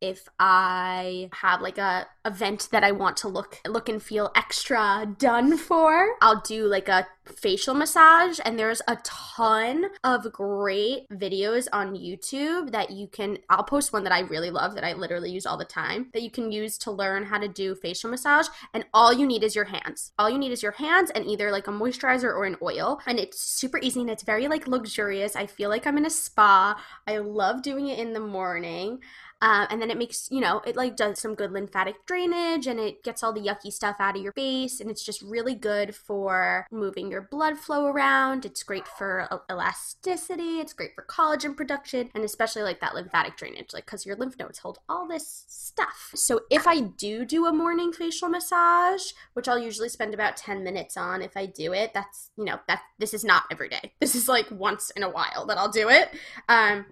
[0.00, 5.14] if I have like a event that I want to look look and feel extra
[5.18, 11.68] done for, I'll do like a facial massage and there's a ton of great videos
[11.72, 15.30] on YouTube that you can I'll post one that I really love that I literally
[15.30, 18.48] use all the time that you can use to learn how to do facial massage
[18.74, 20.12] and all you need is your hands.
[20.18, 23.18] All you need is your hands and either like a moisturizer or an oil and
[23.18, 25.36] it's super easy and it's very like luxurious.
[25.36, 26.80] I feel like I'm in a spa.
[27.06, 29.00] I love doing it in the morning.
[29.42, 32.78] Um, and then it makes, you know, it like does some good lymphatic drainage and
[32.78, 34.80] it gets all the yucky stuff out of your face.
[34.80, 38.44] And it's just really good for moving your blood flow around.
[38.44, 40.60] It's great for elasticity.
[40.60, 44.38] It's great for collagen production and especially like that lymphatic drainage, like because your lymph
[44.38, 46.10] nodes hold all this stuff.
[46.14, 50.62] So if I do do a morning facial massage, which I'll usually spend about 10
[50.62, 53.92] minutes on if I do it, that's, you know, that this is not every day.
[54.00, 56.10] This is like once in a while that I'll do it.
[56.48, 56.86] Um,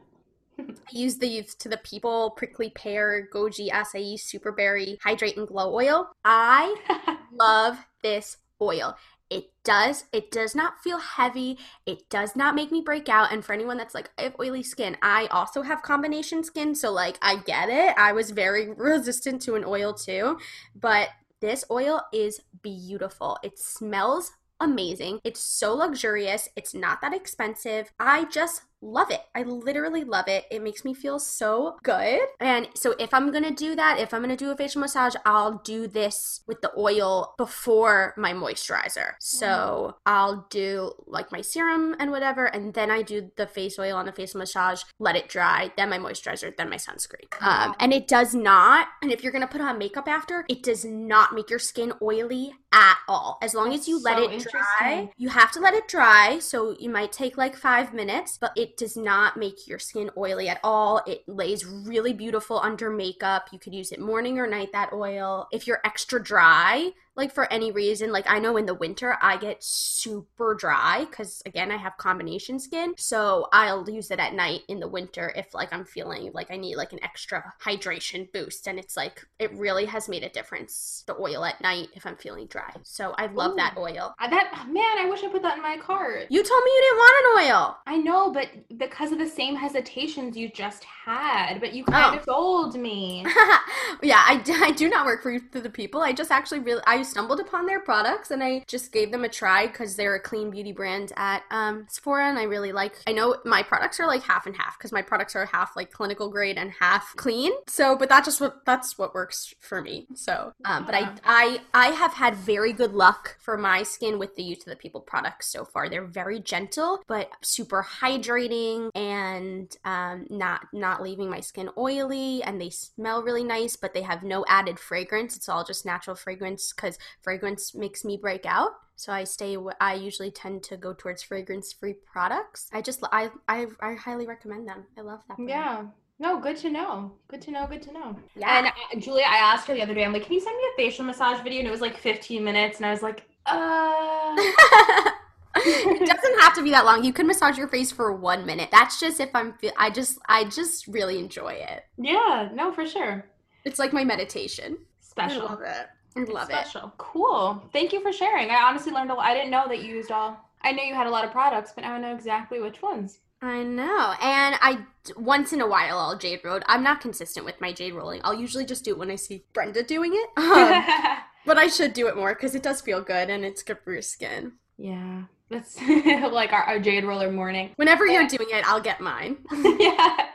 [0.89, 6.09] I use these to the people prickly pear, goji, acai, superberry, hydrate and glow oil.
[6.25, 8.97] I love this oil.
[9.31, 10.05] It does.
[10.13, 11.59] It does not feel heavy.
[11.85, 13.31] It does not make me break out.
[13.31, 16.75] And for anyone that's like, I have oily skin, I also have combination skin.
[16.75, 17.95] So, like, I get it.
[17.99, 20.39] I was very resistant to an oil too.
[20.75, 21.11] But
[21.41, 23.39] this oil is beautiful.
[23.43, 25.21] It smells amazing.
[25.25, 26.49] It's so luxurious.
[26.57, 27.93] It's not that expensive.
[28.01, 29.21] I just love it.
[29.35, 30.45] I literally love it.
[30.51, 32.21] It makes me feel so good.
[32.41, 34.81] And so if I'm going to do that, if I'm going to do a facial
[34.81, 39.13] massage, I'll do this with the oil before my moisturizer.
[39.19, 43.97] So I'll do like my serum and whatever and then I do the face oil
[43.97, 47.27] on the facial massage, let it dry, then my moisturizer, then my sunscreen.
[47.41, 50.63] Um, and it does not, and if you're going to put on makeup after, it
[50.63, 53.39] does not make your skin oily at all.
[53.43, 56.39] As long as you let so it dry, you have to let it dry.
[56.39, 60.11] So you might take like 5 minutes, but it it does not make your skin
[60.19, 61.03] oily at all.
[61.07, 63.49] It lays really beautiful under makeup.
[63.51, 65.49] You could use it morning or night, that oil.
[65.53, 68.11] If you're extra dry, like for any reason.
[68.13, 72.59] Like I know in the winter I get super dry because again I have combination
[72.59, 76.51] skin, so I'll use it at night in the winter if like I'm feeling like
[76.51, 80.29] I need like an extra hydration boost, and it's like it really has made a
[80.31, 81.05] difference.
[81.07, 83.57] The oil at night if I'm feeling dry, so I love Ooh.
[83.57, 84.15] that oil.
[84.21, 86.27] That man, I wish I put that in my cart.
[86.31, 87.17] You told me you didn't want
[87.47, 87.77] an oil.
[87.87, 92.19] I know, but because of the same hesitations you just had, but you kind Oh.
[92.19, 93.25] of sold me.
[94.03, 96.01] yeah, I, I do not work for the people.
[96.01, 99.29] I just actually really I stumbled upon their products and I just gave them a
[99.29, 102.97] try because they're a clean beauty brand at um, Sephora and I really like.
[103.07, 105.91] I know my products are like half and half because my products are half like
[105.91, 107.53] clinical grade and half clean.
[107.67, 110.07] So, but that's just what that's what works for me.
[110.15, 114.37] So, um, but I I I have had very good luck for my skin with
[114.37, 115.89] the Youth to the People products so far.
[115.89, 122.61] They're very gentle but super hydrating and um, not not leaving my skin oily and
[122.61, 125.37] they smell really nice but they have no added fragrance.
[125.37, 128.73] It's all just natural fragrance because fragrance makes me break out.
[128.97, 129.57] So I stay.
[129.81, 132.69] I usually tend to go towards fragrance-free products.
[132.73, 134.87] I just I I, I highly recommend them.
[134.99, 135.37] I love that.
[135.37, 135.49] Brand.
[135.49, 135.85] Yeah.
[136.21, 137.13] No, good to know.
[137.29, 137.69] Good to know.
[137.69, 138.19] Good to know.
[138.35, 138.59] Yeah.
[138.59, 140.05] And uh, Julia, I asked her the other day.
[140.05, 142.43] I'm like, "Can you send me a facial massage video?" And it was like 15
[142.43, 144.35] minutes, and I was like, "Uh."
[145.57, 147.05] it doesn't have to be that long.
[147.05, 148.69] You can massage your face for one minute.
[148.73, 149.53] That's just if I'm.
[149.55, 150.19] Fe- I just.
[150.29, 151.85] I just really enjoy it.
[151.99, 152.49] yeah.
[152.53, 153.27] No, for sure.
[153.65, 154.79] It's like my meditation.
[155.01, 155.43] Special.
[155.43, 155.87] I love it.
[156.19, 156.53] I love it.
[156.53, 156.93] Special.
[156.99, 157.63] Cool.
[157.73, 158.51] Thank you for sharing.
[158.51, 159.25] I honestly learned a lot.
[159.25, 160.37] I didn't know that you used all.
[160.63, 163.19] I knew you had a lot of products, but now I know exactly which ones.
[163.41, 164.15] I know.
[164.21, 164.81] And I
[165.17, 166.61] once in a while I'll jade roll.
[166.67, 168.21] I'm not consistent with my jade rolling.
[168.25, 170.29] I'll usually just do it when I see Brenda doing it.
[171.49, 173.79] Um, but I should do it more because it does feel good and it's good
[173.83, 174.53] for your skin.
[174.79, 175.23] Yeah.
[175.51, 175.81] That's
[176.33, 177.71] like our, our jade roller morning.
[177.77, 179.39] Whenever you're doing it, I'll get mine.
[179.79, 180.27] yeah.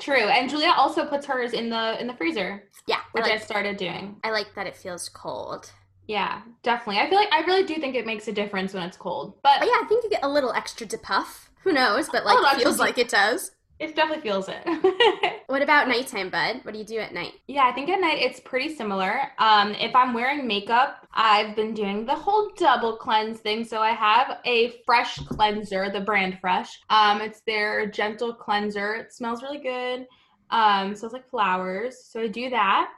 [0.00, 0.16] True.
[0.16, 3.76] And Julia also puts hers in the in the freezer, Yeah, which I like, started
[3.76, 4.16] doing.
[4.24, 5.70] I like that it feels cold.
[6.06, 7.00] Yeah, definitely.
[7.00, 9.34] I feel like I really do think it makes a difference when it's cold.
[9.42, 11.50] But But yeah, I think you get a little extra to puff.
[11.62, 12.08] Who knows?
[12.10, 13.50] But oh, like, it feels like it does.
[13.78, 14.64] It definitely feels it.
[15.54, 16.60] What about nighttime, bud?
[16.62, 17.34] What do you do at night?
[17.46, 19.30] Yeah, I think at night it's pretty similar.
[19.38, 23.64] Um, if I'm wearing makeup, I've been doing the whole double cleanse thing.
[23.64, 26.80] So I have a fresh cleanser, the brand Fresh.
[26.88, 28.94] Um, it's their gentle cleanser.
[28.94, 30.08] It smells really good.
[30.50, 32.04] Um, smells like flowers.
[32.04, 32.90] So I do that.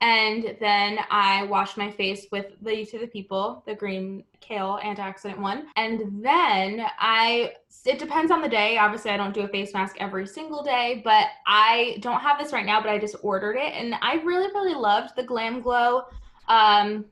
[0.00, 4.78] And then I wash my face with the Youth to the People, the green kale
[4.82, 5.68] antioxidant one.
[5.76, 7.52] And then I,
[7.86, 8.78] it depends on the day.
[8.78, 12.52] Obviously, I don't do a face mask every single day, but I don't have this
[12.52, 13.74] right now, but I just ordered it.
[13.74, 16.04] And I really, really loved the Glam Glow.
[16.48, 17.04] Um,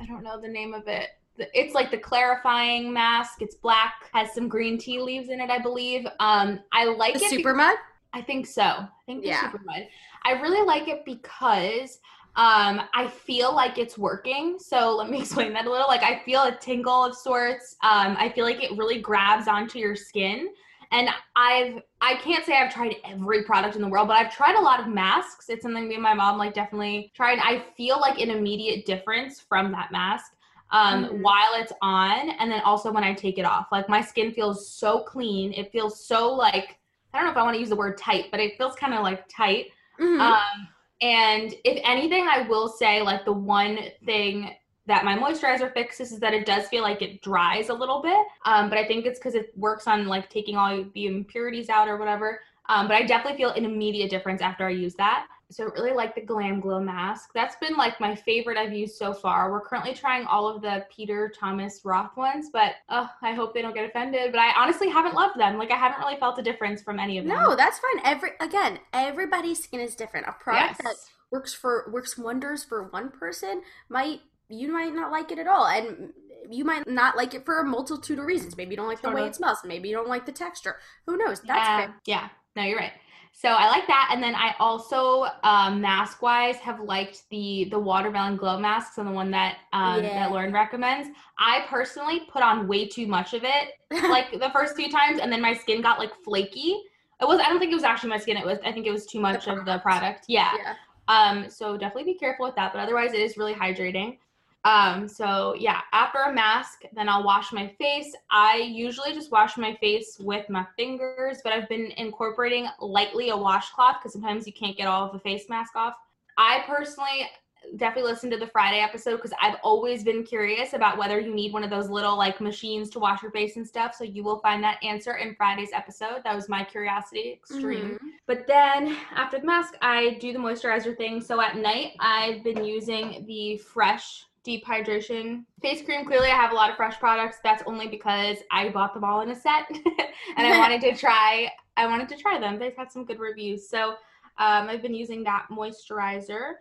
[0.00, 1.10] I don't know the name of it.
[1.38, 3.42] It's like the clarifying mask.
[3.42, 6.04] It's black, has some green tea leaves in it, I believe.
[6.18, 7.30] Um, I like The it.
[7.30, 7.76] super mud?
[8.12, 8.62] I think so.
[8.62, 9.42] I think the Yeah.
[9.42, 9.86] super mud.
[10.24, 12.00] I really like it because
[12.38, 14.58] um I feel like it's working.
[14.58, 15.88] So let me explain that a little.
[15.88, 17.76] Like I feel a tingle of sorts.
[17.82, 20.48] Um I feel like it really grabs onto your skin.
[20.92, 24.56] And I've I can't say I've tried every product in the world, but I've tried
[24.56, 25.50] a lot of masks.
[25.50, 27.38] It's something me and my mom like definitely tried.
[27.40, 30.32] I feel like an immediate difference from that mask
[30.70, 31.22] um Mhm.
[31.22, 33.66] while it's on and then also when I take it off.
[33.72, 35.52] Like my skin feels so clean.
[35.54, 36.78] It feels so like
[37.12, 38.94] I don't know if I want to use the word tight, but it feels kind
[38.94, 39.66] of like tight.
[40.00, 40.20] Mhm.
[40.20, 40.68] Um,
[41.00, 44.50] and if anything, I will say like the one thing
[44.86, 48.26] that my moisturizer fixes is that it does feel like it dries a little bit.
[48.46, 51.88] Um, but I think it's because it works on like taking all the impurities out
[51.88, 52.40] or whatever.
[52.70, 55.26] Um, but I definitely feel an immediate difference after I use that.
[55.50, 57.30] So I really like the Glam Glow mask.
[57.32, 59.50] That's been like my favorite I've used so far.
[59.50, 63.62] We're currently trying all of the Peter Thomas Roth ones, but oh, I hope they
[63.62, 64.30] don't get offended.
[64.30, 65.56] But I honestly haven't loved them.
[65.56, 67.34] Like I haven't really felt a difference from any of them.
[67.34, 68.04] No, that's fine.
[68.04, 70.26] Every again, everybody's skin is different.
[70.28, 70.96] A product that
[71.30, 74.20] works for works wonders for one person might
[74.50, 76.12] you might not like it at all, and
[76.50, 78.56] you might not like it for a multitude of reasons.
[78.56, 79.58] Maybe you don't like the way it smells.
[79.64, 80.76] Maybe you don't like the texture.
[81.06, 81.40] Who knows?
[81.40, 81.94] That's yeah, fair.
[82.06, 82.92] Yeah, no, you're right.
[83.40, 87.78] So I like that, and then I also um, mask wise have liked the the
[87.78, 90.14] watermelon glow masks and the one that um, Yeah.
[90.14, 91.08] that Lauren recommends.
[91.38, 93.74] I personally put on way too much of it,
[94.10, 96.82] like the first few times, and then my skin got like flaky.
[97.20, 98.36] It was I don't think it was actually my skin.
[98.36, 99.82] It was I think it was too much of the product.
[99.82, 100.24] product.
[100.26, 100.50] Yeah.
[100.58, 100.74] yeah.
[101.06, 102.72] Um, so definitely be careful with that.
[102.72, 104.18] But otherwise, it is really hydrating.
[104.64, 108.14] Um, so yeah, after a mask, then I'll wash my face.
[108.30, 113.36] I usually just wash my face with my fingers, but I've been incorporating lightly a
[113.36, 115.94] washcloth because sometimes you can't get all of the face mask off.
[116.36, 117.28] I personally
[117.76, 121.52] definitely listen to the Friday episode because I've always been curious about whether you need
[121.52, 123.94] one of those little like machines to wash your face and stuff.
[123.94, 126.22] So you will find that answer in Friday's episode.
[126.24, 127.98] That was my curiosity extreme.
[128.00, 128.08] Mhm.
[128.26, 131.20] But then after the mask, I do the moisturizer thing.
[131.20, 136.06] So at night, I've been using the Fresh Deep Hydration Face Cream.
[136.06, 137.36] Clearly, I have a lot of Fresh products.
[137.44, 139.66] That's only because I bought them all in a set,
[140.38, 141.52] and I wanted to try.
[141.76, 142.58] I wanted to try them.
[142.58, 143.68] They've had some good reviews.
[143.68, 143.90] So
[144.38, 146.52] um, I've been using that moisturizer.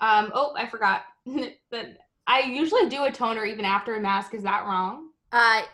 [0.00, 1.02] Um, oh, I forgot
[1.70, 4.32] that I usually do a toner even after a mask.
[4.32, 5.10] Is that wrong?
[5.30, 5.64] Uh,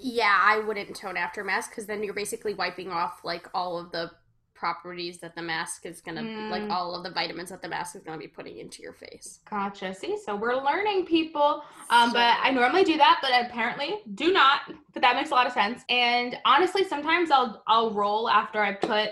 [0.00, 3.90] yeah, I wouldn't tone after mask because then you're basically wiping off like all of
[3.90, 4.12] the
[4.58, 6.50] properties that the mask is gonna Mm.
[6.50, 9.40] like all of the vitamins that the mask is gonna be putting into your face.
[9.48, 9.94] Gotcha.
[9.94, 11.64] See, so we're learning, people.
[11.90, 14.62] Um, So- but I normally do that, but apparently do not.
[14.92, 15.84] But that makes a lot of sense.
[15.88, 19.10] And honestly, sometimes I'll I'll roll after I put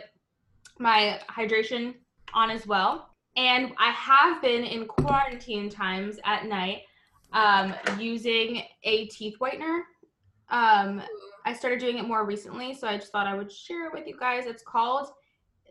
[0.78, 1.94] my hydration
[2.34, 3.10] on as well.
[3.36, 6.82] And I have been in quarantine times at night
[7.32, 9.82] um, using a teeth whitener.
[10.48, 11.02] Um,
[11.44, 14.06] I started doing it more recently, so I just thought I would share it with
[14.06, 14.46] you guys.
[14.46, 15.10] It's called,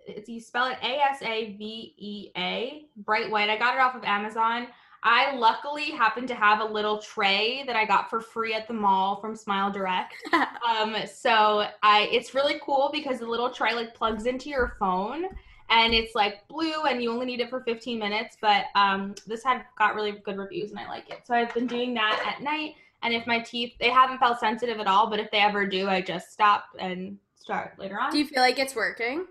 [0.08, 3.50] it's you spell it A S A V E A, bright white.
[3.50, 4.68] I got it off of Amazon.
[5.08, 8.74] I luckily happen to have a little tray that I got for free at the
[8.74, 10.16] mall from Smile Direct.
[10.34, 15.26] um, so I, it's really cool because the little tray like plugs into your phone,
[15.70, 18.36] and it's like blue, and you only need it for 15 minutes.
[18.42, 21.20] But um, this had got really good reviews, and I like it.
[21.26, 22.74] So I've been doing that at night.
[23.04, 25.88] And if my teeth, they haven't felt sensitive at all, but if they ever do,
[25.88, 28.12] I just stop and start later on.
[28.12, 29.28] Do you feel like it's working?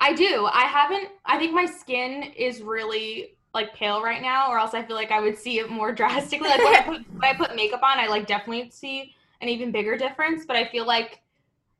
[0.00, 0.46] I do.
[0.50, 1.08] I haven't.
[1.26, 5.10] I think my skin is really like pale right now, or else I feel like
[5.10, 6.48] I would see it more drastically.
[6.48, 9.70] Like when I put when I put makeup on, I like definitely see an even
[9.70, 10.44] bigger difference.
[10.46, 11.20] But I feel like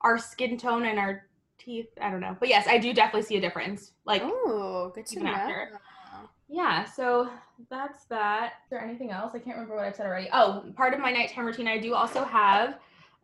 [0.03, 1.27] our skin tone and our
[1.59, 1.89] teeth.
[2.01, 2.37] I don't know.
[2.39, 3.93] But yes, I do definitely see a difference.
[4.05, 5.31] Like Oh, good to know.
[5.31, 5.81] after.
[6.49, 6.85] yeah.
[6.85, 7.31] So
[7.71, 8.55] that's that.
[8.65, 9.33] Is there anything else?
[9.35, 10.29] I can't remember what I've said already.
[10.33, 12.79] Oh, part of my nighttime routine, I do also have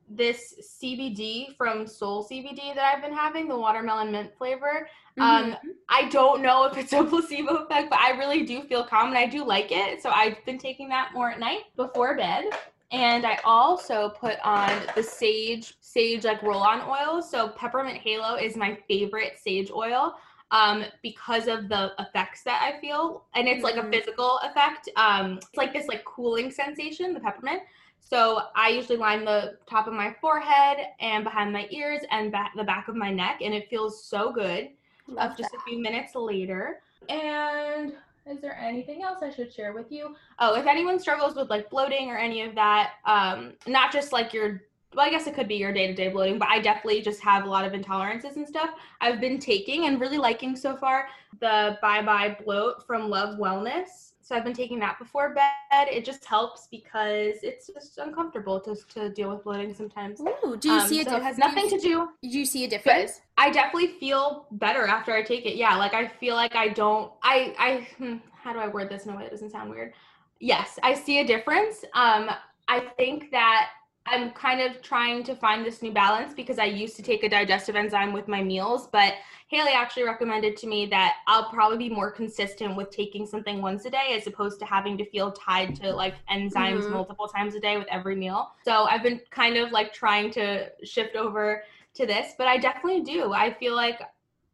[0.08, 4.88] this CBD from Soul CBD that I've been having, the watermelon mint flavor.
[5.18, 5.58] Um, Mhm.
[5.88, 9.18] I don't know if it's a placebo effect, but I really do feel calm and
[9.18, 10.02] I do like it.
[10.02, 12.44] So I've been taking that more at night before bed.
[12.92, 17.20] And I also put on the Saje, Saje like roll on oil.
[17.20, 20.14] So peppermint halo is my favorite Saje oil
[20.52, 23.24] um, because of the effects that I feel.
[23.34, 23.92] And it's like a Mhm.
[23.92, 24.88] physical effect.
[24.94, 27.62] Um, it's like this like cooling sensation, the peppermint.
[28.08, 32.52] So I usually line the top of my forehead and behind my ears and back
[32.56, 34.68] the back of my neck, and it feels so good
[35.08, 36.82] Love of just a few minutes later.
[37.08, 37.94] And
[38.24, 40.14] is there anything else I should share with you?
[40.38, 44.32] Oh, if anyone struggles with like bloating or any of that, um, not just like
[44.32, 44.62] your
[44.94, 47.48] well, I guess it could be your day-to-day bloating, but I definitely just have a
[47.48, 48.70] lot of intolerances and stuff.
[49.02, 51.08] I've been taking and really liking so far
[51.40, 54.12] the Bye Bye Bloat from Love Wellness.
[54.26, 55.86] So I've been taking that before bed.
[55.88, 60.20] It just helps because it's just uncomfortable to, to deal with bloating sometimes.
[60.20, 61.24] Ooh, do you Um, see a so it difference?
[61.24, 63.20] has nothing to do Do you see a difference?
[63.38, 65.54] I definitely feel better after I take it.
[65.54, 67.12] Yeah, like I feel like I don't.
[67.22, 69.92] I I hmm, how do I word this in a way that doesn't sound weird?
[70.40, 71.84] Yes, I see a difference.
[71.94, 72.28] Um,
[72.66, 73.68] I think that
[74.06, 77.28] I'm kind of trying to find this new balance because I used to take a
[77.28, 79.14] digestive enzyme with my meals, but
[79.48, 83.84] Haley actually recommended to me that I'll probably be more consistent with taking something once
[83.84, 86.90] a day as opposed to having to feel tied to like enzymes Mhm.
[86.90, 88.52] multiple times a day with every meal.
[88.64, 93.02] So I've been kind of like trying to shift over to this, but I definitely
[93.02, 93.32] do.
[93.32, 94.00] I feel like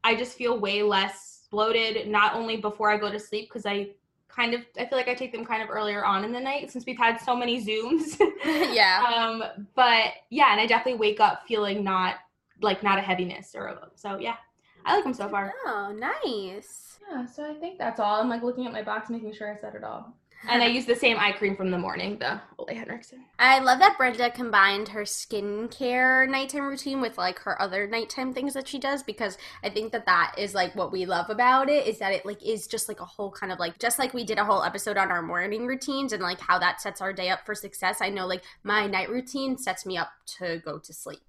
[0.05, 3.91] I just feel way less bloated, not only before I go to sleep, because I
[4.35, 6.71] kind of I feel like I take them kind of earlier on in the night
[6.71, 8.19] since we've had so many Zooms.
[8.75, 9.03] yeah.
[9.15, 12.17] um, but yeah, and I definitely wake up feeling not
[12.61, 14.37] like not a heaviness or a, so yeah.
[14.85, 15.53] I like them so far.
[15.65, 16.99] Oh, nice.
[17.09, 18.21] Yeah, so I think that's all.
[18.21, 20.17] I'm like looking at my box, making sure I said it all.
[20.49, 23.25] And I use the same eye cream from the morning, the Ole Henriksen.
[23.39, 28.55] I love that Brenda combined her skincare nighttime routine with like her other nighttime things
[28.55, 31.87] that she does because I think that that is like what we love about it
[31.87, 34.25] is that it like is just like a whole kind of like just like we
[34.25, 37.29] did a whole episode on our morning routines and like how that sets our day
[37.29, 37.99] up for success.
[38.01, 41.21] I know like my night routine sets me up to go to sleep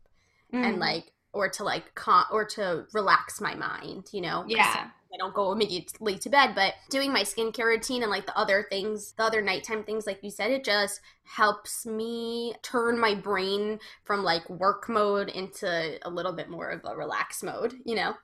[0.54, 0.64] Mm.
[0.68, 4.46] and like or to like con- or to relax my mind, you know?
[4.48, 4.90] yeah.
[5.14, 8.66] I don't go immediately to bed, but doing my skincare routine and like the other
[8.70, 13.80] things, the other nighttime things, like you said, it just helps me turn my brain
[14.04, 18.16] from like work mode into a little bit more of a relaxed mode, you know?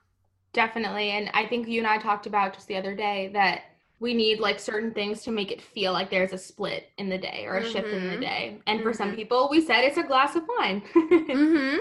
[0.53, 1.11] Definitely.
[1.11, 3.61] And I think you and I talked about just the other day that
[3.99, 7.17] we need like certain things to make it feel like there's a split in the
[7.17, 8.21] day or a shift in the Mhm.
[8.21, 8.61] day.
[8.65, 9.15] And for some Mhm.
[9.15, 10.81] people, we said it's a glass of wine.
[11.31, 11.77] Mm-hmm.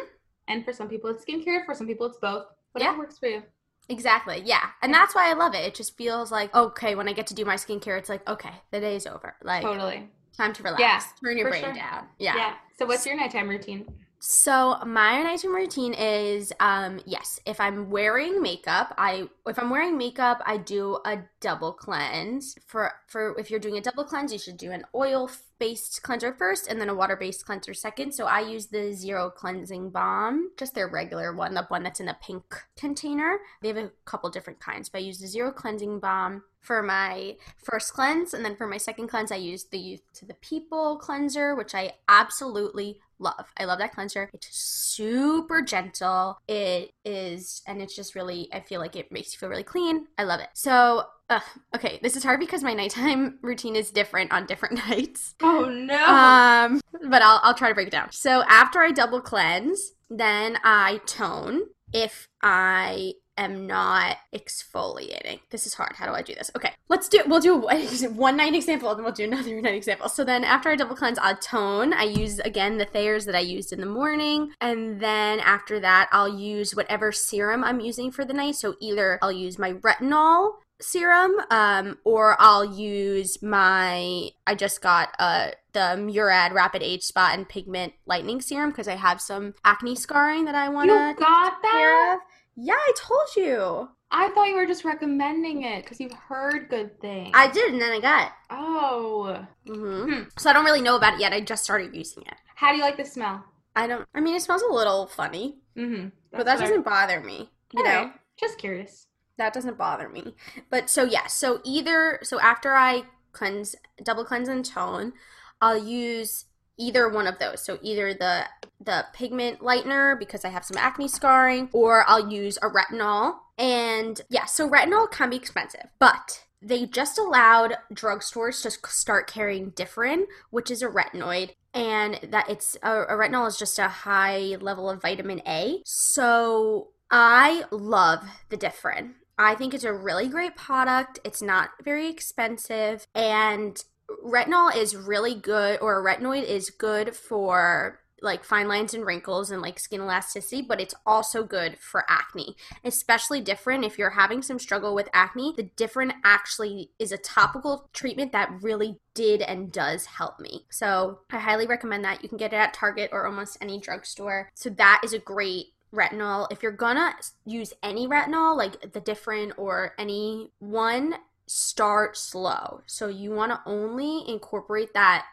[0.48, 1.64] and for some people, it's skincare.
[1.64, 2.46] For some people, it's both.
[2.72, 2.98] Whatever Yeah.
[2.98, 3.42] works for you.
[3.88, 4.42] Exactly.
[4.44, 4.66] Yeah.
[4.82, 5.64] And that's why I love it.
[5.64, 8.52] It just feels like, okay, when I get to do my skincare, it's like, okay,
[8.70, 9.34] the day's over.
[9.42, 10.08] Like, Totally.
[10.36, 10.80] time to relax.
[10.80, 11.72] Yeah, Turn your brain sure.
[11.72, 12.06] down.
[12.18, 12.36] Yeah.
[12.36, 12.54] Yeah.
[12.78, 13.86] So, what's your nighttime routine?
[14.20, 19.96] So my nighttime routine is um yes, if I'm wearing makeup, I if I'm wearing
[19.96, 22.56] makeup, I do a double cleanse.
[22.66, 26.32] For for if you're doing a double cleanse, you should do an oil based cleanser
[26.32, 28.12] first and then a water based cleanser second.
[28.12, 32.06] So I use the Zero Cleansing Balm, just their regular one, the one that's in
[32.06, 32.44] the pink
[32.76, 33.38] container.
[33.62, 37.34] They have a couple different kinds, but I use the Zero Cleansing Balm for my
[37.56, 38.34] first cleanse.
[38.34, 41.74] And then for my second cleanse, I used the Youth to the People cleanser, which
[41.74, 43.46] I absolutely love.
[43.56, 44.28] I love that cleanser.
[44.34, 46.38] It's super gentle.
[46.46, 50.08] It is, and it's just really, I feel like it makes you feel really clean.
[50.18, 50.50] I love it.
[50.52, 51.40] So, uh,
[51.74, 55.36] okay, this is hard because my nighttime routine is different on different nights.
[55.42, 56.04] Oh no.
[56.04, 58.12] Um, but I'll, I'll try to break it down.
[58.12, 61.62] So after I double cleanse, then I tone.
[61.94, 65.40] If I am not exfoliating.
[65.50, 65.94] This is hard.
[65.94, 66.50] How do I do this?
[66.56, 67.22] Okay, let's do.
[67.26, 67.56] We'll do
[68.12, 70.08] one night example, and then we'll do another night example.
[70.08, 71.92] So then, after I double cleanse, I'll tone.
[71.94, 76.08] I use again the Thayers that I used in the morning, and then after that,
[76.12, 78.56] I'll use whatever serum I'm using for the night.
[78.56, 85.12] So either I'll use my retinol serum um, or i'll use my i just got
[85.18, 89.96] uh the murad rapid age spot and pigment lightening serum because i have some acne
[89.96, 92.20] scarring that i want you to got that?
[92.60, 96.98] Yeah i told you I thought you were just recommending it because you've heard good
[97.00, 97.30] things.
[97.34, 99.26] i did and then i got Oh.
[99.66, 102.34] it hmm so i don't really know about it yet i just started using it
[102.56, 103.44] How do you like the smell?
[103.76, 106.08] i don't i mean it smells a little funny Mm-hmm.
[106.32, 109.06] but that doesn't bother me you know Just curious.
[109.36, 110.34] that doesn't bother me.
[110.70, 113.02] But so yeah, so either so after I
[113.32, 115.12] cleanse double cleanse and tone,
[115.60, 116.46] I'll use
[116.78, 117.64] either one of those.
[117.64, 118.46] So either the
[118.80, 123.34] the pigment lightener because I have some acne scarring or I'll use a retinol.
[123.58, 129.72] And yeah, so retinol can be expensive, but they just allowed drugstores to start carrying
[129.72, 134.56] Differin, which is a retinoid, and that it's a, a retinol is just a high
[134.60, 135.82] level of vitamin A.
[135.84, 139.14] So I love the Differin.
[139.38, 141.20] I think it's a really great product.
[141.24, 143.82] It's not very expensive and
[144.24, 149.50] retinol is really good or a retinoid is good for like fine lines and wrinkles
[149.50, 152.56] and like skin elasticity, but it's also good for acne.
[152.84, 155.54] Especially Differin if you're having some struggle with acne.
[155.56, 160.64] The Differin actually is a topical treatment that really did and does help me.
[160.70, 162.22] So I highly recommend that.
[162.22, 164.50] You can get it at Target or almost any drugstore.
[164.54, 166.46] So that is a great retinol.
[166.50, 171.14] If you're gonna use any retinol, like the Differin or any one,
[171.48, 172.82] start slow.
[172.86, 175.26] So you want to only incorporate that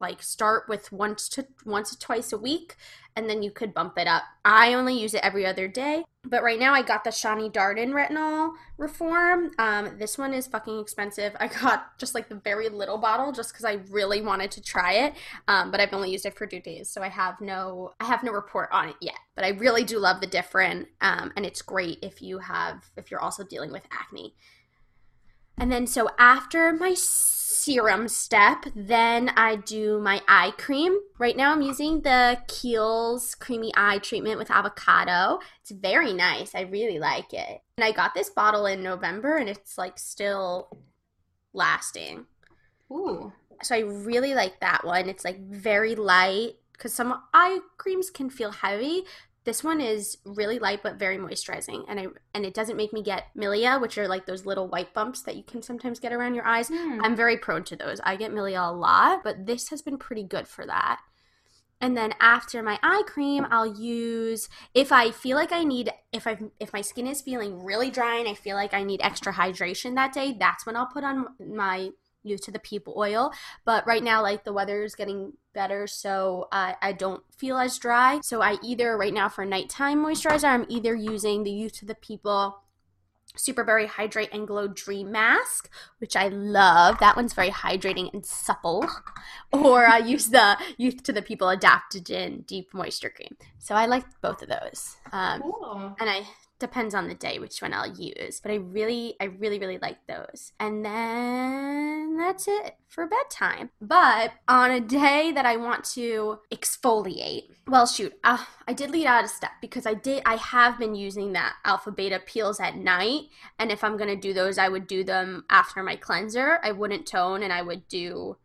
[0.00, 2.76] like start with once to once or twice a week
[3.16, 4.22] and then you could bump it up.
[4.44, 7.90] I only use it every other day, but right now I got the Shani Darden
[7.90, 9.50] retinol reform.
[9.58, 11.34] Um, this one is fucking expensive.
[11.40, 14.92] I got just like the very little bottle just because I really wanted to try
[14.92, 15.14] it,
[15.48, 18.22] um, but I've only used it for two days, so I have no I have
[18.22, 19.18] no report on it yet.
[19.34, 23.10] But I really do love the Differin, um, and it's great if you have if
[23.10, 24.32] you're also dealing with acne.
[25.60, 30.98] And then so after my serum step, then I do my eye cream.
[31.18, 35.40] Right now I'm using the Kiehl's creamy eye treatment with avocado.
[35.60, 36.54] It's very nice.
[36.54, 37.60] I really like it.
[37.76, 40.70] And I got this bottle in November and it's like still
[41.52, 42.26] lasting.
[42.92, 43.32] Ooh.
[43.62, 45.08] So I really like that one.
[45.08, 49.02] It's like very light because some eye creams can feel heavy.
[49.48, 53.02] This one is really light but very moisturizing, and I and it doesn't make me
[53.02, 56.34] get milia, which are like those little white bumps that you can sometimes get around
[56.34, 56.68] your eyes.
[56.68, 57.00] Hmm.
[57.02, 57.98] I'm very prone to those.
[58.04, 61.00] I get milia a lot, but this has been pretty good for that.
[61.80, 66.26] And then after my eye cream, I'll use if I feel like I need if
[66.26, 69.32] I if my skin is feeling really dry and I feel like I need extra
[69.32, 71.88] hydration that day, that's when I'll put on my
[72.36, 73.32] to the people oil.
[73.64, 77.78] But right now, like the weather is getting better, so uh, I don't feel as
[77.78, 78.20] dry.
[78.22, 81.94] So I either right now for nighttime moisturizer, I'm either using the Youth to the
[81.94, 82.58] People
[83.36, 86.98] Super Berry Hydrate and Glow Dream Mask, which I love.
[86.98, 88.86] That one's very hydrating and supple.
[89.52, 93.36] Or I use the Youth to the People Adaptogen Deep Moisture Cream.
[93.58, 94.96] So I like both of those.
[95.12, 95.96] Um, Cool.
[96.00, 96.22] and I
[96.58, 98.40] depends on the day which one I'll use.
[98.40, 100.52] But I really, I really, really like those.
[100.58, 103.70] And then that's it for bedtime.
[103.80, 109.06] But on a day that I want to exfoliate, well, shoot, uh, I did lead
[109.06, 112.76] out a step because I did, I have been using that alpha beta peels at
[112.76, 113.24] night.
[113.58, 116.58] And if I'm gonna do those, I would do them after my cleanser.
[116.62, 118.36] I wouldn't tone, and I would do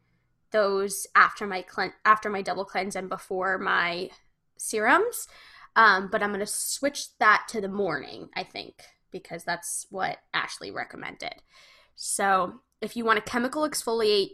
[0.52, 4.10] those after my clean after my double cleanse and before my
[4.58, 5.28] serums.
[5.76, 10.20] Um, but I'm going to switch that to the morning, I think, because that's what
[10.34, 11.36] Ashley recommended.
[11.96, 14.32] So if you want to chemical exfoliate,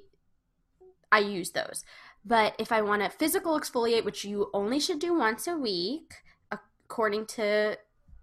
[1.12, 1.84] I use those.
[2.26, 6.14] But if I want to physical exfoliate, which you only should do once a week,
[6.52, 7.78] according to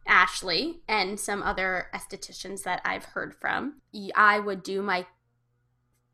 [0.06, 3.80] Ashley and some other estheticians that I've heard from,
[4.14, 5.06] I would do my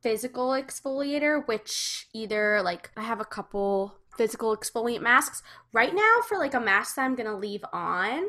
[0.02, 5.42] physical exfoliator, which either like I have a couple physical exfoliant masks.
[5.72, 8.28] Right now, for like a mask that I'm gonna leave on,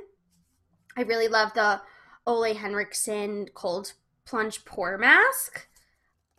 [0.98, 1.82] I really love the
[2.26, 3.94] Ole Henriksen cold
[4.26, 5.68] Plunge Pore Mask.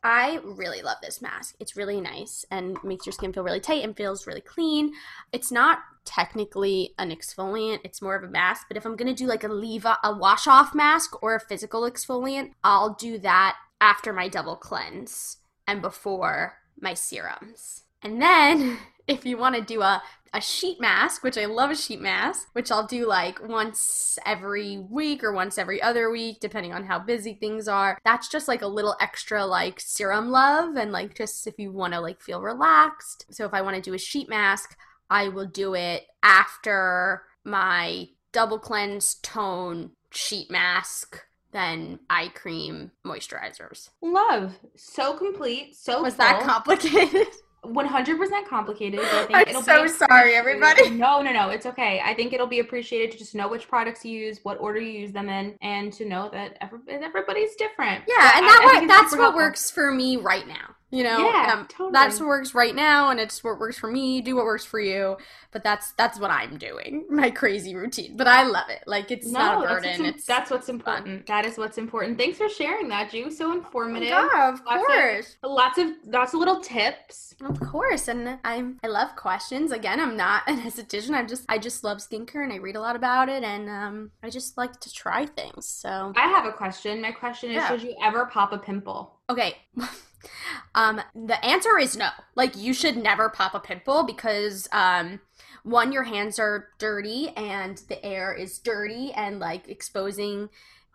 [0.02, 1.56] I really love this mask.
[1.58, 4.92] It's really nice and makes your skin feel really tight and feels really clean.
[5.32, 9.14] It's not technically an exfoliant, it's more of a mask, but if I'm going to
[9.14, 13.56] do like a leave a wash off mask or a physical exfoliant, I'll do that
[13.80, 17.84] after my double cleanse and before my serums.
[18.02, 18.76] And then
[19.06, 20.02] if you want to do a
[20.34, 24.78] a sheet mask, which I love a sheet mask, which I'll do like once every
[24.78, 27.98] week or once every other week, depending on how busy things are.
[28.04, 31.94] That's just like a little extra like serum love and like just if you want
[31.94, 33.26] to like feel relaxed.
[33.30, 34.76] So if I want to do a sheet mask,
[35.08, 41.22] I will do it after my double cleanse tone sheet mask
[41.54, 43.88] then eye cream moisturizers.
[44.02, 44.56] Love.
[44.74, 45.76] So complete.
[45.76, 46.26] So Was full.
[46.26, 47.28] that complicated?
[47.64, 49.00] 100% complicated.
[49.00, 50.90] I think I'm it'll so sorry, everybody.
[51.04, 51.50] No, no, no.
[51.50, 52.00] It's okay.
[52.04, 54.90] I think it'll be appreciated to just know which products you use, what order you
[55.00, 58.04] use them in, and to know that every, everybody's different.
[58.06, 59.40] Yeah, But and I- that I it's that's what helpful.
[59.42, 60.74] works for me right now.
[60.90, 61.90] You know, Yeah, um, totally.
[61.92, 64.20] that's what works right now, and it's what works for me.
[64.20, 65.16] Do what works for you,
[65.50, 67.04] but that's that's what I'm doing.
[67.10, 68.84] My crazy routine, but I love it.
[68.86, 70.02] Like it's not a that's burden.
[70.04, 71.26] what's, it's that's what's important.
[71.26, 72.16] That is what's important.
[72.16, 73.28] Thanks for sharing that, Ju.
[73.32, 74.08] So informative.
[74.10, 77.34] yeah, of Lots of- course, Lots of lots of little tips.
[77.44, 78.06] of course.
[78.06, 79.72] And I'm I love questions.
[79.72, 81.10] Again, I'm not an esthetician.
[81.14, 84.10] I just I just love skincare, and I read a lot about it, and um,
[84.22, 85.66] I just like to try things.
[85.66, 87.00] So I have a question.
[87.02, 87.68] My question is: Yeah.
[87.68, 89.18] Should you ever pop a pimple?
[89.28, 89.56] Okay.
[90.74, 92.10] um the answer is no.
[92.34, 95.20] Like you should never pop a pimple because um
[95.64, 100.50] one your hands are dirty and the air is dirty and like exposing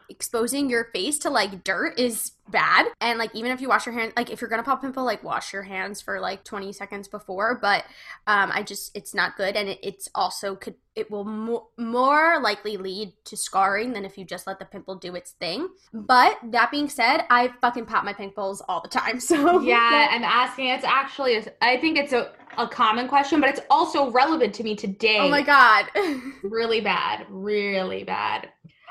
[0.09, 3.93] exposing your face to like dirt is bad and like even if you wash your
[3.93, 6.73] hands like if you're gonna pop a pimple like wash your hands for like 20
[6.73, 7.83] seconds before but
[8.25, 12.39] um i just it's not good and it, it's also could it will mo- more
[12.41, 16.39] likely lead to scarring than if you just let the pimple do its thing but
[16.43, 20.67] that being said i fucking pop my pimples all the time so Yeah, I'm asking.
[20.69, 24.75] It's actually, I think it's a, a common question, but it's also relevant to me
[24.75, 25.19] today.
[25.19, 25.85] oh my god
[26.43, 27.27] Really bad.
[27.29, 28.49] Really bad.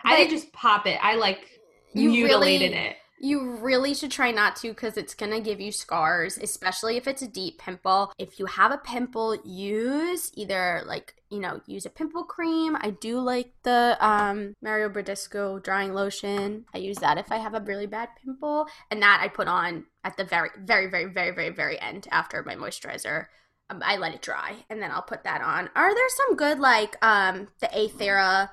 [0.08, 0.98] I didn't just pop it.
[1.02, 1.60] I like
[1.92, 2.96] You mutilated really- it.
[3.20, 7.20] You really should try not to because it's gonna give you scars, especially if it's
[7.20, 8.12] a deep pimple.
[8.16, 12.76] If you have a pimple, use either like you know use a pimple cream.
[12.80, 16.64] I do like the um, Mario Badescu drying lotion.
[16.72, 19.86] I use that if I have a really bad pimple, and that I put on
[20.04, 23.26] at the very, very, very, very, very, very end after my moisturizer.
[23.70, 25.68] Um, I let it dry and then I'll put that on.
[25.76, 28.48] Are there some good like um the Athera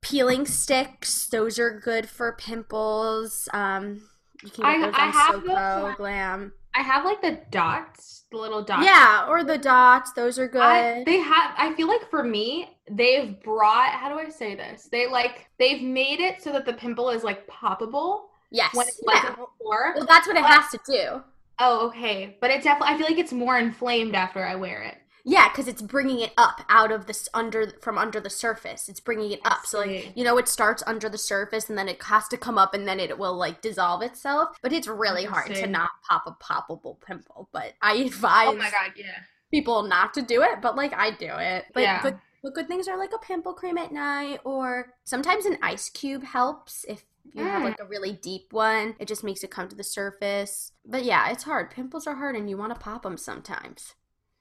[0.00, 1.26] peeling sticks?
[1.26, 3.48] Those are good for pimples.
[3.52, 4.02] Um,
[4.42, 5.96] you can get I- those I on have Soko, those.
[5.96, 6.52] Glam.
[6.76, 8.84] I have like the dots, the little dots.
[8.84, 10.12] Yeah, or the dots.
[10.12, 10.60] Those are good.
[10.60, 11.54] I, they have.
[11.56, 13.90] I feel like for me, they've brought.
[13.90, 14.88] How do I say this?
[14.90, 18.74] They like they've made it so that the pimple is like poppable yes.
[18.74, 19.30] when yeah.
[19.30, 19.94] before.
[19.94, 21.22] Well, that's what it But- has to do.
[21.58, 22.36] Oh, okay.
[22.40, 22.94] But it definitely.
[22.94, 24.96] I feel like it's more inflamed after I wear it.
[25.26, 28.90] Yeah, because it's bringing it up out of this under from under the surface.
[28.90, 29.64] It's bringing it up.
[29.64, 32.58] So like you know, it starts under the surface and then it has to come
[32.58, 34.56] up and then it will like dissolve itself.
[34.62, 37.48] But it's really hard to not pop a poppable pimple.
[37.52, 39.20] But I advise Oh god, yeah.
[39.50, 40.60] people not to do it.
[40.60, 41.64] But like I do it.
[41.72, 42.00] But Yeah.
[42.02, 45.88] but but good things are like a pimple cream at night or sometimes an ice
[45.88, 47.64] cube helps if you have Mm.
[47.64, 48.96] like a really deep one.
[48.98, 50.72] It just makes it come to the surface.
[50.84, 51.70] But yeah, it's hard.
[51.70, 53.94] Pimples are hard and you want to pop them sometimes.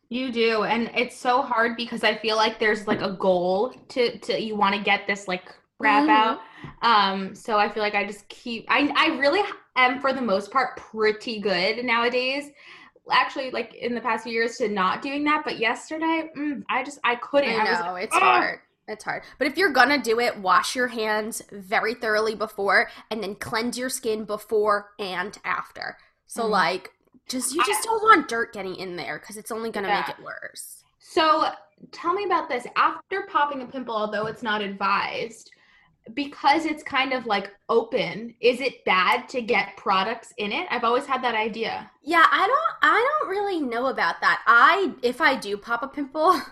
[0.10, 4.18] You do, and it's so hard because I feel like there's like a goal to
[4.20, 5.44] to you want to get this like
[5.80, 6.10] wrap Mhm.
[6.10, 6.40] out.
[6.84, 8.66] Um, so I feel like I just keep.
[8.70, 9.42] I I really
[9.76, 12.52] am for the most part pretty good nowadays.
[13.12, 15.44] Actually, like in the past few years, to not doing that.
[15.44, 17.60] But yesterday, mm, I just I couldn't.
[17.60, 18.60] I was know like, it's "Ugh." hard.
[18.88, 19.24] It's hard.
[19.38, 23.78] But if you're gonna do it, wash your hands very thoroughly before, and then cleanse
[23.78, 25.98] your skin before and after.
[26.28, 26.50] So Mhm.
[26.50, 26.92] like,
[27.28, 30.20] just you just don't want dirt getting in there because it's only gonna make it
[30.22, 30.84] worse.
[31.00, 31.50] So
[31.92, 32.68] tell me about this.
[32.76, 35.52] After popping a pimple, although it's not advised,
[36.14, 40.68] because it's kind of like open, is it bad to get products in it?
[40.70, 41.90] I've always had that idea.
[42.02, 42.76] Yeah, I don't.
[42.82, 44.42] I don't really know about that.
[44.46, 46.42] I if I do pop a pimple.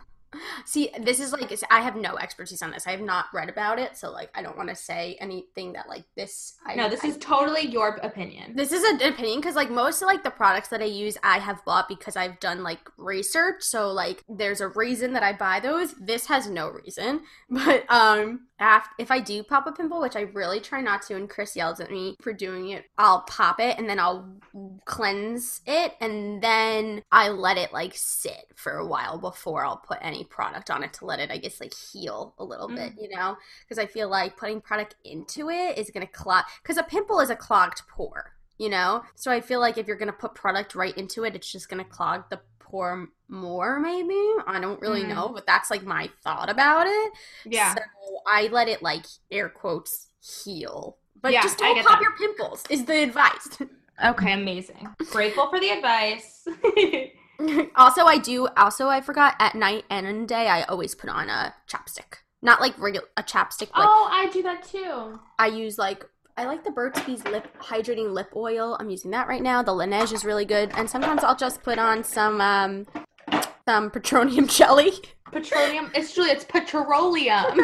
[0.65, 2.87] See, this is like I have no expertise on this.
[2.87, 5.89] I have not read about it, so like I don't want to say anything that
[5.89, 6.55] like this.
[6.65, 8.55] I, No, this I is totally your opinion.
[8.55, 11.39] This is an opinion because like most of like the products that I use, I
[11.39, 13.63] have bought because I've done like research.
[13.63, 15.93] So like there's a reason that I buy those.
[15.93, 20.21] This has no reason, but um, after, if I do pop a pimple, which I
[20.21, 23.77] really try not to, and Chris yells at me for doing it, I'll pop it
[23.77, 24.37] and then I'll
[24.85, 29.97] cleanse it and then I let it like sit for a while before I'll put
[30.01, 32.75] any product on it to let it, I guess, like heal a little Mm.
[32.75, 33.35] bit, you know?
[33.63, 37.19] Because I feel like putting product into it is going to clog, because a pimple
[37.19, 39.03] is a clogged pore, you know?
[39.15, 41.69] So I feel like if you're going to put product right into it, it's just
[41.69, 42.39] going to clog the
[42.71, 44.19] pore more, maybe.
[44.47, 45.09] I don't really Mm.
[45.15, 47.13] know, but that's like my thought about it.
[47.45, 47.75] Yeah.
[47.75, 47.81] So
[48.27, 50.97] I let it like air quotes heal.
[51.21, 52.01] But Yeah, just don't pop that.
[52.01, 53.47] your pimples is the advice.
[54.03, 54.87] Okay, amazing.
[55.11, 56.47] Grateful for the advice.
[57.75, 61.29] also I do also I forgot at night and in day I always put on
[61.29, 62.15] a chapstick.
[62.41, 65.19] Not like regular a chapstick, but oh, I do that too.
[65.37, 66.03] I use like
[66.41, 68.75] I like the Burt's Bees lip hydrating lip oil.
[68.79, 69.61] I'm using that right now.
[69.61, 70.71] The Laneige is really good.
[70.75, 72.87] And sometimes I'll just put on some um
[73.67, 74.91] some petroleum jelly.
[75.31, 75.91] Petroleum.
[75.93, 76.33] It's Julia.
[76.33, 77.45] It's petroleum.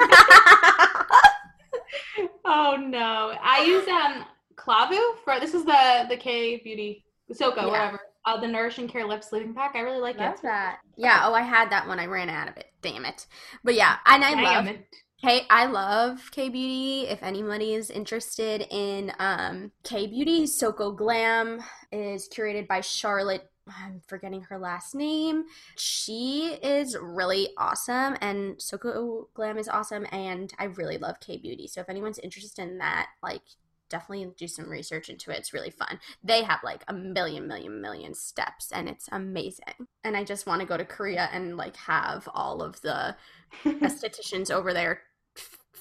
[2.46, 3.34] oh no.
[3.42, 4.26] I use um
[4.56, 7.04] Klavuu for this is the the K Beauty
[7.34, 7.72] Soko Yeah.
[7.72, 8.00] whatever.
[8.26, 9.72] Uh, the Nourishing Care Lip Sleeping Pack.
[9.76, 10.42] I really like Love it.
[10.44, 10.80] that.
[10.98, 12.68] Yeah, oh I had that when I ran out of it.
[12.84, 13.26] Damn it.
[13.64, 14.86] But yeah, and I love it.
[15.22, 17.08] K I love K Beauty.
[17.08, 21.60] If anybody is interested in um K Beauty, Soko Glam
[21.92, 23.50] is curated by Charlotte.
[23.68, 25.46] I'm forgetting her last name.
[25.76, 31.68] She is really awesome, and Soko Glam is awesome, and I really love K Beauty.
[31.68, 33.42] So if anyone's interested in that, like,
[33.90, 35.38] definitely do some research into it.
[35.40, 36.00] It's really fun.
[36.24, 39.88] They have like a million, million, million steps, and it's amazing.
[40.04, 43.16] And I just want to go to Korea and like have all of the
[43.66, 45.02] estheticians over there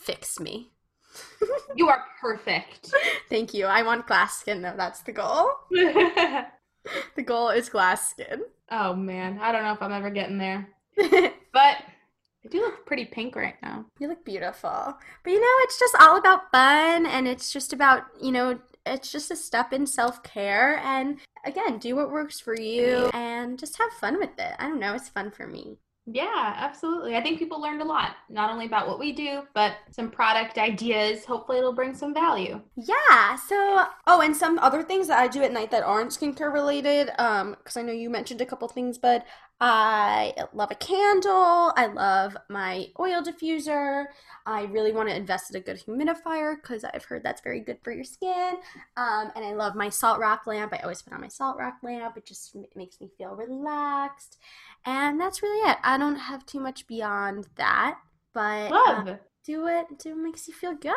[0.06, 0.70] fix me.
[1.74, 2.94] You are perfect.
[3.28, 3.66] Thank you.
[3.66, 4.74] I want glass skin though.
[4.76, 5.50] That's the goal.
[7.16, 8.42] The goal is glass skin.
[8.70, 11.76] oh man, I don't know if I'm ever getting there, but
[12.46, 13.86] I do look pretty pink right now.
[13.98, 14.96] You look beautiful.
[15.24, 19.10] But you know, it's just all about fun and it's just about, you know, it's
[19.10, 20.76] just a step in self care.
[20.78, 24.54] And again, do what works for you and just have fun with it.
[24.58, 24.94] I don't know.
[24.94, 25.78] It's fun for me.
[26.08, 27.16] Yeah, absolutely.
[27.16, 30.56] I think people learned a lot, not only about what we do, but some product
[30.56, 31.24] ideas.
[31.24, 32.60] Hopefully, it'll bring some value.
[32.76, 33.34] Yeah.
[33.34, 37.10] So, oh, and some other things that I do at night that aren't skincare related.
[37.18, 39.26] Um, because I know you mentioned a couple things, but
[39.58, 41.72] I love a candle.
[41.76, 44.04] I love my oil diffuser.
[44.44, 47.78] I really want to invest in a good humidifier because I've heard that's very good
[47.82, 48.56] for your skin.
[48.96, 50.74] Um, and I love my salt rock lamp.
[50.74, 52.18] I always put on my salt rock lamp.
[52.18, 54.36] It just makes me feel relaxed.
[54.84, 55.78] And that's really it.
[55.82, 57.98] I don't have too much beyond that,
[58.34, 59.86] but uh, do it.
[59.98, 60.92] Do what makes you feel good.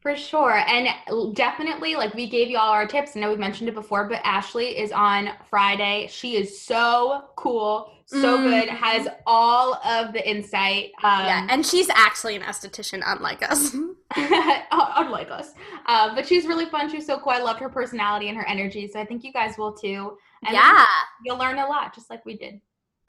[0.00, 0.56] For sure.
[0.66, 3.16] And definitely, like we gave you all our tips.
[3.16, 6.08] I know we've mentioned it before, but Ashley is on Friday.
[6.10, 8.76] She is so cool, so good, Mhm.
[8.78, 10.92] has all of the insight.
[11.02, 13.74] Um, yeah, and she's actually an esthetician, unlike us.
[14.16, 15.52] unlike us.
[15.86, 16.90] Uh, but she's really fun.
[16.90, 17.32] She's so cool.
[17.32, 18.88] I loved her personality and her energy.
[18.88, 20.16] So I think you guys will too.
[20.46, 20.86] And yeah,
[21.24, 22.60] You'll learn a lot, just like we did.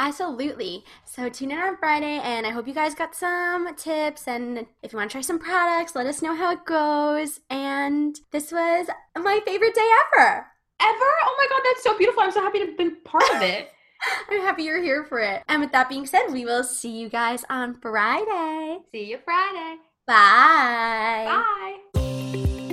[0.08, 0.84] Absolutely.
[1.06, 4.28] So tune in on Friday, and I hope you guys got some tips.
[4.28, 7.40] And if you want to try some products, let us know how it goes.
[7.50, 10.46] And this was my favorite day ever.
[10.82, 11.12] Ever?
[11.24, 12.24] Oh my God, that's so beautiful.
[12.24, 13.72] I'm so happy to have been part of it.
[14.30, 15.44] I'm happy you're here for it.
[15.48, 18.80] And with that being said, we will see you guys on Friday.
[18.92, 19.78] See you Friday.
[20.08, 21.44] Bye.
[21.94, 22.11] Bye.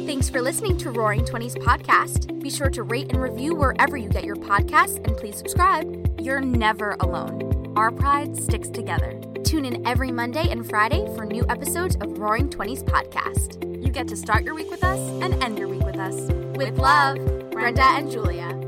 [0.09, 2.43] Thanks for listening to Roaring Twenties podcast.
[2.43, 6.19] Be sure to rate and review wherever you get your podcasts and please subscribe.
[6.19, 7.75] You're never alone.
[7.77, 9.21] Our pride sticks together.
[9.45, 13.63] Tune in every Monday and Friday for new episodes of Roaring Twenties podcast.
[13.85, 16.15] You get to start your week with us and end your week with us.
[16.57, 17.19] With love,
[17.51, 18.68] Brenda and Julia.